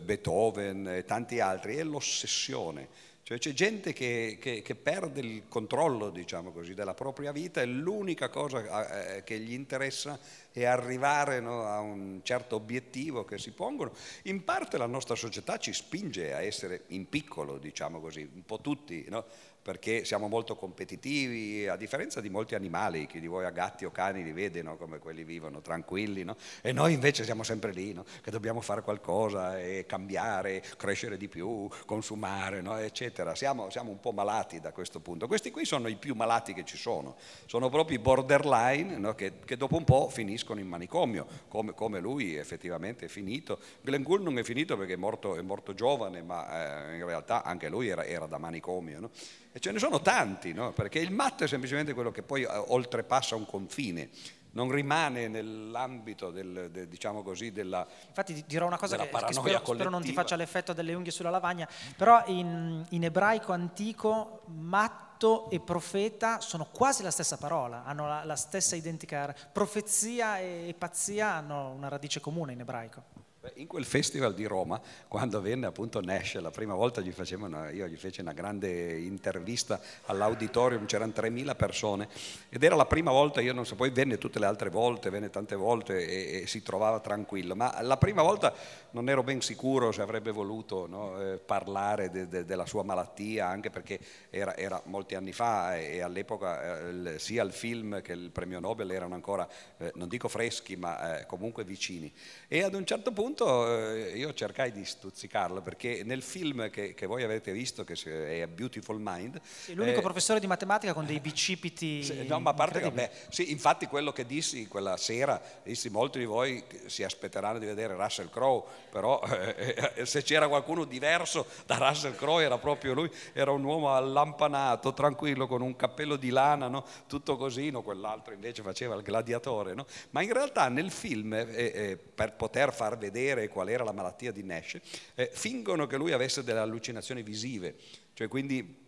[0.00, 6.10] Beethoven e tanti altri, è l'ossessione cioè c'è gente che, che, che perde il controllo,
[6.10, 10.18] diciamo così, della propria vita e l'unica cosa che gli interessa
[10.60, 13.92] è arrivare no, a un certo obiettivo che si pongono.
[14.24, 18.60] In parte la nostra società ci spinge a essere in piccolo, diciamo così, un po'
[18.60, 19.24] tutti, no?
[19.64, 23.90] Perché siamo molto competitivi, a differenza di molti animali, chi di voi ha gatti o
[23.90, 24.76] cani li vede no?
[24.76, 26.36] come quelli vivono tranquilli, no?
[26.60, 28.04] e noi invece siamo sempre lì, no?
[28.22, 33.34] che dobbiamo fare qualcosa e cambiare, crescere di più, consumare, eccetera.
[33.34, 35.26] Siamo, siamo, un po' malati da questo punto.
[35.26, 39.56] Questi qui sono i più malati che ci sono, sono proprio i borderline che, che,
[39.56, 43.58] dopo un po' finiscono in manicomio, come, come, lui effettivamente è finito.
[43.80, 47.44] Glenn Gould non è finito perché è morto, è morto giovane, ma eh, in realtà
[47.44, 49.10] anche lui era, era da manicomio.
[49.56, 50.72] E ce ne sono tanti, no?
[50.72, 54.10] perché il matto è semplicemente quello che poi eh, oltrepassa un confine,
[54.50, 59.62] non rimane nell'ambito del, de, diciamo così, della Infatti dirò una cosa che, che spero,
[59.64, 65.48] spero, non ti faccia l'effetto delle unghie sulla lavagna, però in, in ebraico antico matto
[65.50, 71.32] e profeta sono quasi la stessa parola, hanno la, la stessa identica, profezia e pazzia
[71.32, 73.23] hanno una radice comune in ebraico.
[73.56, 77.86] In quel festival di Roma, quando venne appunto Nash, la prima volta gli facevano, io
[77.86, 82.08] gli feci una grande intervista all'auditorium, c'erano 3.000 persone
[82.48, 85.28] ed era la prima volta, io non so, poi venne tutte le altre volte, venne
[85.28, 88.54] tante volte e, e si trovava tranquillo, ma la prima volta
[88.92, 93.46] non ero ben sicuro se avrebbe voluto no, eh, parlare de, de, della sua malattia,
[93.46, 93.98] anche perché
[94.30, 98.58] era, era molti anni fa e, e all'epoca eh, sia il film che il premio
[98.58, 102.10] Nobel erano ancora, eh, non dico freschi, ma eh, comunque vicini.
[102.48, 106.94] E ad un certo punto punto eh, io cercai di stuzzicarlo perché nel film che,
[106.94, 107.94] che voi avete visto, che
[108.42, 109.40] è Beautiful Mind...
[109.42, 112.04] Sì, l'unico eh, professore di matematica con dei bicipiti...
[112.04, 116.20] Sì, no, ma a parte beh, sì, infatti quello che dissi quella sera, dissi molti
[116.20, 121.46] di voi si aspetteranno di vedere Russell Crowe, però eh, eh, se c'era qualcuno diverso
[121.66, 126.30] da Russell Crowe era proprio lui, era un uomo allampanato, tranquillo, con un cappello di
[126.30, 126.84] lana, no?
[127.08, 127.82] tutto così, no?
[127.82, 129.74] quell'altro invece faceva il gladiatore.
[129.74, 129.86] No?
[130.10, 133.92] Ma in realtà nel film, eh, eh per poter far vedere vedere qual era la
[133.92, 134.78] malattia di Nash,
[135.14, 137.76] eh, fingono che lui avesse delle allucinazioni visive,
[138.12, 138.82] cioè quindi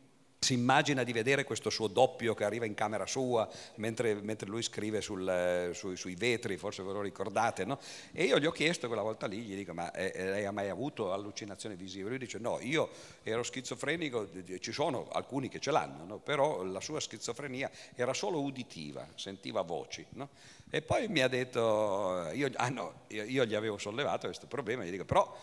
[0.47, 4.63] si immagina di vedere questo suo doppio che arriva in camera sua mentre, mentre lui
[4.63, 7.81] scrive sul, eh, sui, sui, vetri, forse ve lo ricordate, no?
[8.13, 10.53] E io gli ho chiesto quella volta lì, gli dico, ma eh, eh lei ha
[10.53, 12.11] mai avuto allucinazioni visive?
[12.11, 12.91] Lui dice, no, io
[13.25, 14.29] ero schizofrenico,
[14.61, 16.19] ci sono alcuni che ce l'hanno, no?
[16.19, 20.29] però la sua schizofrenia era solo uditiva, sentiva voci, no?
[20.71, 24.91] E poi mi ha detto, io, ah no, io gli avevo sollevato questo problema, gli
[24.91, 25.37] dico, però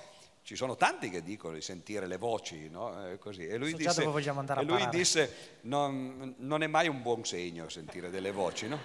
[0.43, 3.07] ci sono tanti che dicono di sentire le voci, no?
[3.07, 3.47] eh, così.
[3.47, 8.09] E lui so disse, e lui disse non, non, è mai un buon segno sentire
[8.09, 8.77] delle voci, no?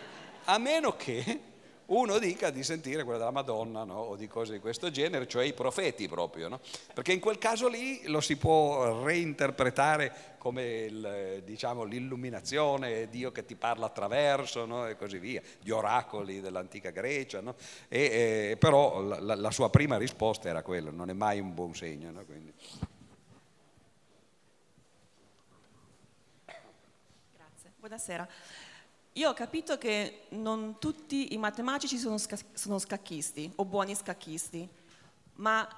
[0.44, 1.40] a meno che
[1.88, 3.94] uno dica di sentire quella della Madonna no?
[3.94, 6.60] o di cose di questo genere, cioè i profeti proprio, no?
[6.92, 13.44] perché in quel caso lì lo si può reinterpretare come il, diciamo, l'illuminazione, Dio che
[13.44, 14.86] ti parla attraverso no?
[14.86, 17.42] e così via, gli oracoli dell'antica Grecia,
[17.88, 21.74] e, e, però la, la, sua prima risposta era quella, non è mai un buon
[21.74, 22.12] segno.
[27.34, 28.28] Grazie, buonasera.
[29.18, 34.68] Io ho capito che non tutti i matematici sono, sca- sono scacchisti o buoni scacchisti,
[35.34, 35.68] ma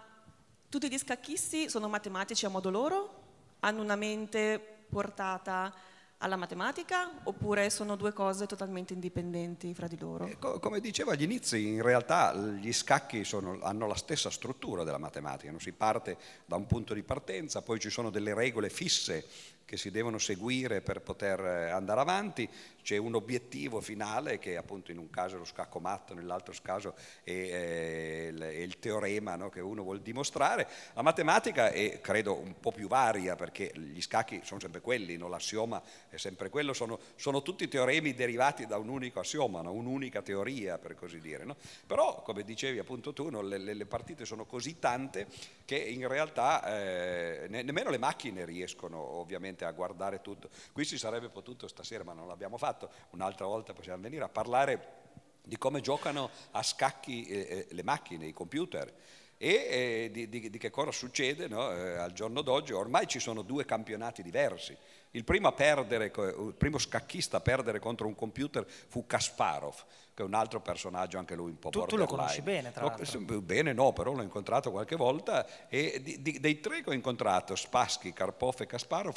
[0.68, 3.22] tutti gli scacchisti sono matematici a modo loro?
[3.61, 4.61] Hanno una mente
[4.91, 5.74] portata
[6.18, 10.26] alla matematica oppure sono due cose totalmente indipendenti fra di loro?
[10.26, 14.99] Eh, come dicevo agli inizi, in realtà gli scacchi sono, hanno la stessa struttura della
[14.99, 19.24] matematica, non si parte da un punto di partenza, poi ci sono delle regole fisse
[19.70, 22.49] che si devono seguire per poter eh, andare avanti,
[22.83, 26.95] c'è un obiettivo finale che appunto in un caso è lo scacco matto, nell'altro caso
[27.22, 30.68] è, è, è il teorema no, che uno vuole dimostrare.
[30.95, 35.28] La matematica è credo un po' più varia perché gli scacchi sono sempre quelli, no?
[35.28, 39.72] l'assioma è sempre quello, sono, sono, tutti teoremi derivati da un unico assioma, no?
[39.72, 41.45] un'unica teoria per così dire.
[41.87, 45.26] Però come dicevi appunto tu, le, le, partite sono così tante
[45.64, 50.51] che in realtà eh, ne, nemmeno le macchine riescono ovviamente a guardare tutto.
[50.72, 52.70] Qui si sarebbe potuto stasera, ma non l'abbiamo fatto,
[53.11, 54.99] un'altra volta possiamo venire a parlare
[55.43, 58.93] di come giocano a scacchi eh, eh le macchine, i computer
[59.43, 61.68] e eh, di, di, di, che cosa succede no?
[61.68, 62.75] al giorno d'oggi.
[62.75, 64.77] Ormai ci sono due campionati diversi.
[65.12, 69.83] Il primo, perdere, il primo, scacchista a perdere contro un computer fu Kasparov,
[70.21, 71.85] che è un altro personaggio anche lui un po' tu.
[71.87, 73.41] Tu lo conosci bene, tra l'altro.
[73.41, 77.57] Bene no, però l'ho incontrato qualche volta e di, di, dei tre che ho incontrato,
[77.57, 79.16] Spassky, Karpov e Kasparov,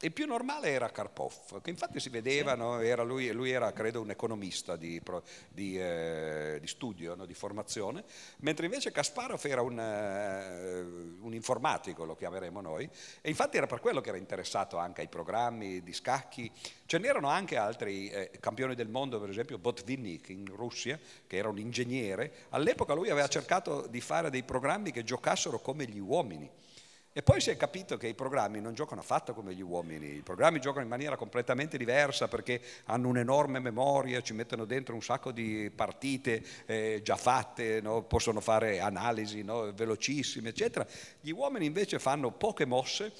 [0.00, 2.58] il più normale era Karpov, che infatti si vedeva, sì.
[2.58, 2.80] no?
[2.80, 5.00] era lui, lui, era credo un economista di,
[5.48, 7.24] di, eh, di studio, no?
[7.24, 8.04] di formazione,
[8.38, 12.88] mentre invece Kasparov era un, uh, un, informatico, lo chiameremo noi,
[13.22, 16.52] e infatti era per quello che era interessato anche ai programmi di scacchi.
[16.86, 21.48] Ce n'erano anche altri eh, campioni del mondo, per esempio Botvinnik in Russia, che era
[21.48, 22.46] un ingegnere.
[22.50, 26.50] All'epoca lui aveva cercato di fare dei programmi che giocassero come gli uomini.
[27.16, 30.22] E poi si è capito che i programmi non giocano affatto come gli uomini, i
[30.22, 35.30] programmi giocano in maniera completamente diversa perché hanno un'enorme memoria, ci mettono dentro un sacco
[35.30, 38.02] di partite eh, già fatte, no?
[38.02, 39.72] possono fare analisi no?
[39.72, 40.84] velocissime, eccetera.
[41.20, 43.12] Gli uomini invece fanno poche mosse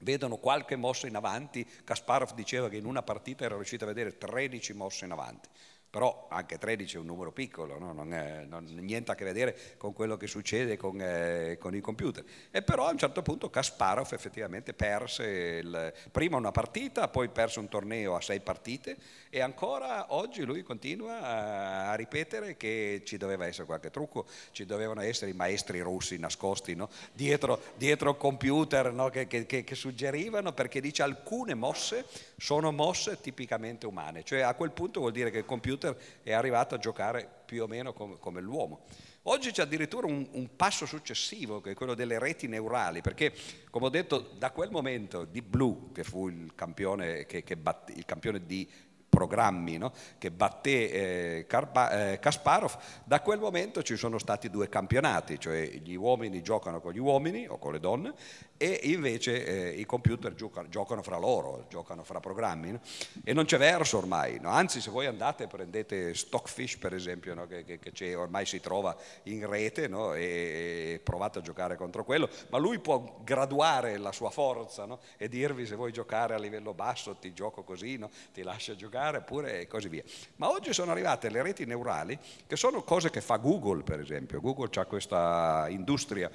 [0.00, 1.66] vedono qualche mossa in avanti.
[1.84, 5.48] Kasparov diceva che in una partita era riuscito a vedere 13 mosse in avanti
[5.96, 7.94] però anche 13 è un numero piccolo, no?
[7.94, 12.22] non, ha niente a che vedere con quello che succede con, eh, con, i computer.
[12.50, 17.60] E però a un certo punto Kasparov effettivamente perse il, prima una partita, poi perse
[17.60, 18.98] un torneo a sei partite
[19.30, 24.66] e ancora oggi lui continua a, a ripetere che ci doveva essere qualche trucco, ci
[24.66, 26.90] dovevano essere i maestri russi nascosti no?
[27.14, 29.08] dietro, dietro computer no?
[29.08, 32.04] che, che, che, che suggerivano perché dice alcune mosse
[32.36, 36.74] sono mosse tipicamente umane, cioè a quel punto vuol dire che il computer è arrivato
[36.74, 38.84] a giocare più o meno come, come l'uomo.
[39.28, 43.32] Oggi c'è addirittura un, un, passo successivo che è quello delle reti neurali, perché
[43.70, 47.92] come ho detto da quel momento di Blue, che fu il campione, che, che batte,
[47.92, 48.68] il campione di
[49.16, 49.92] programmi no?
[50.18, 55.66] che batté eh, Karpa, eh, Kasparov, da quel momento ci sono stati due campionati, cioè
[55.82, 58.12] gli uomini giocano con gli uomini o con le donne
[58.58, 62.80] e invece eh, i computer giocano, giocano, fra loro, giocano fra programmi no?
[63.24, 64.50] e non c'è verso ormai, no?
[64.50, 68.94] anzi se voi andate e prendete Stockfish per esempio che, che, che ormai si trova
[69.24, 74.30] in rete e, e, provate a giocare contro quello, ma lui può graduare la sua
[74.30, 74.86] forza
[75.16, 77.98] e dirvi se vuoi giocare a livello basso ti gioco così,
[78.32, 80.02] ti lascia giocare pure e così via.
[80.36, 84.40] Ma oggi sono arrivate le reti neurali che sono cose che fa Google per esempio,
[84.40, 86.30] Google ha questa industria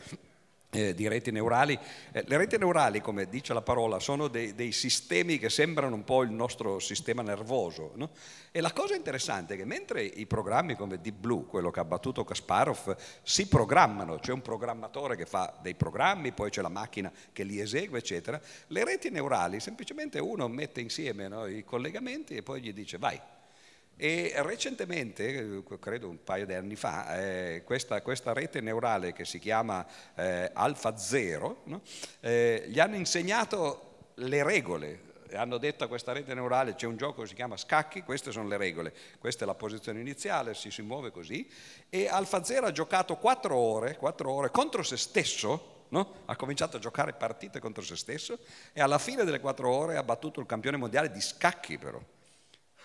[0.72, 1.78] eh, di reti neurali.
[2.12, 6.04] Eh, le reti neurali, come dice la parola, sono dei, dei, sistemi che sembrano un
[6.04, 7.92] po' il nostro sistema nervoso.
[7.96, 8.10] No?
[8.52, 11.86] E la cosa interessante è che mentre i programmi come Deep Blue, quello che ha
[11.86, 17.12] battuto Kasparov, si programmano, c'è un programmatore che fa dei programmi, poi c'è la macchina
[17.32, 22.44] che li esegue, eccetera, le reti neurali semplicemente uno mette insieme no, i collegamenti e
[22.44, 23.20] poi gli dice vai,
[24.02, 29.38] e recentemente, credo un paio di anni fa, eh, questa, questa, rete neurale che si
[29.38, 29.86] chiama
[30.16, 31.82] eh, Alpha Zero, no?
[32.20, 35.10] eh, gli hanno insegnato le regole.
[35.34, 38.48] Hanno detto a questa rete neurale c'è un gioco che si chiama scacchi, queste sono
[38.48, 41.48] le regole, questa è la posizione iniziale, si, si muove così.
[41.88, 46.22] E Alpha Zero ha giocato quattro ore, quattro ore contro se stesso, No?
[46.24, 48.39] ha cominciato a giocare partite contro se stesso
[48.72, 52.02] e alla fine delle quattro ore ha battuto il campione mondiale di scacchi però.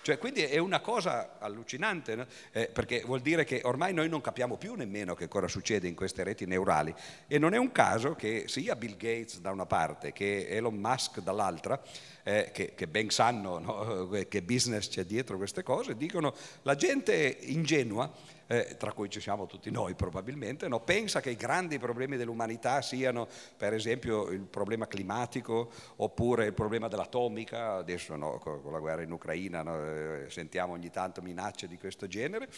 [0.06, 2.26] Cioè, quindi è una cosa allucinante, no?
[2.52, 5.96] eh, perché vuol dire che ormai noi non capiamo più nemmeno che cosa succede in
[5.96, 6.94] queste reti neurali
[7.26, 11.18] e non è un caso che sia Bill Gates da una parte che Elon Musk
[11.18, 11.82] dall'altra,
[12.28, 14.08] eh, che, che, ben sanno no?
[14.28, 18.12] che business c'è dietro queste cose, dicono la gente ingenua
[18.48, 20.80] eh, tra cui ci siamo tutti noi probabilmente, no?
[20.80, 26.88] pensa che i grandi problemi dell'umanità siano per esempio il problema climatico oppure il problema
[26.88, 32.08] dell'atomica, adesso no, con, la guerra in Ucraina eh, sentiamo ogni tanto minacce di questo
[32.08, 32.48] genere.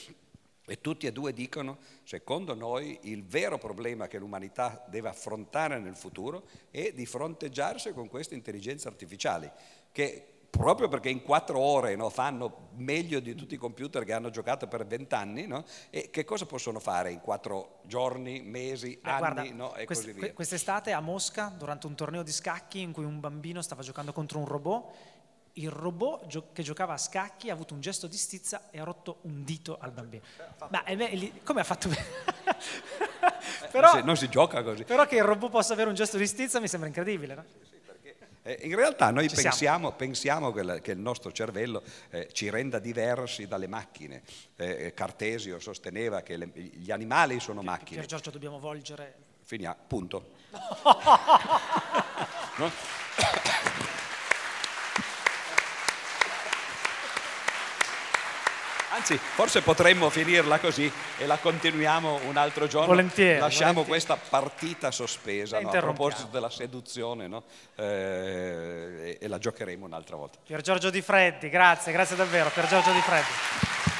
[0.68, 5.96] E tutti e due dicono, secondo noi, il vero problema che l'umanità deve affrontare nel
[5.96, 9.50] futuro è di fronteggiarsi con queste intelligenze artificiali,
[9.90, 14.30] che proprio perché in quattro ore no, fanno meglio di tutti i computer che hanno
[14.30, 15.64] giocato per vent'anni, no?
[15.90, 19.74] e che cosa possono fare in quattro giorni, mesi, Beh, anni guarda, no?
[19.74, 20.32] e quest- così via.
[20.32, 24.38] Quest'estate a Mosca, durante un torneo di scacchi in cui un bambino stava giocando contro
[24.38, 24.94] un robot,
[25.59, 28.84] il robot gio- che giocava a scacchi ha avuto un gesto di stizza e ha
[28.84, 30.22] rotto un dito al bambino.
[30.70, 31.88] Ma beh, come ha fatto
[33.70, 34.84] però, non, si, non si gioca così.
[34.84, 37.44] Però che il robot possa avere un gesto di stizza mi sembra incredibile, no?
[38.42, 42.78] Eh, in realtà noi pensiamo, pensiamo, che, la, che, il nostro cervello eh, ci renda
[42.78, 44.22] diversi dalle macchine.
[44.56, 47.98] Eh, eh Cartesio sosteneva che le, gli animali sono macchine.
[47.98, 49.26] Pier Giorgio dobbiamo volgere.
[49.42, 50.30] Finiamo, punto.
[52.56, 52.70] no?
[58.99, 62.88] Anzi, forse potremmo finirla così e la continuiamo un altro giorno.
[62.88, 63.38] Volentieri.
[63.38, 63.88] Lasciamo volentieri.
[63.90, 65.70] questa partita sospesa no?
[65.70, 67.44] a proposito della seduzione no?
[67.76, 70.38] eh, e, la giocheremo un'altra volta.
[70.44, 72.51] Pier Giorgio Di Freddi, grazie, grazie davvero.
[72.51, 73.96] Pier Giorgio Di Freddi.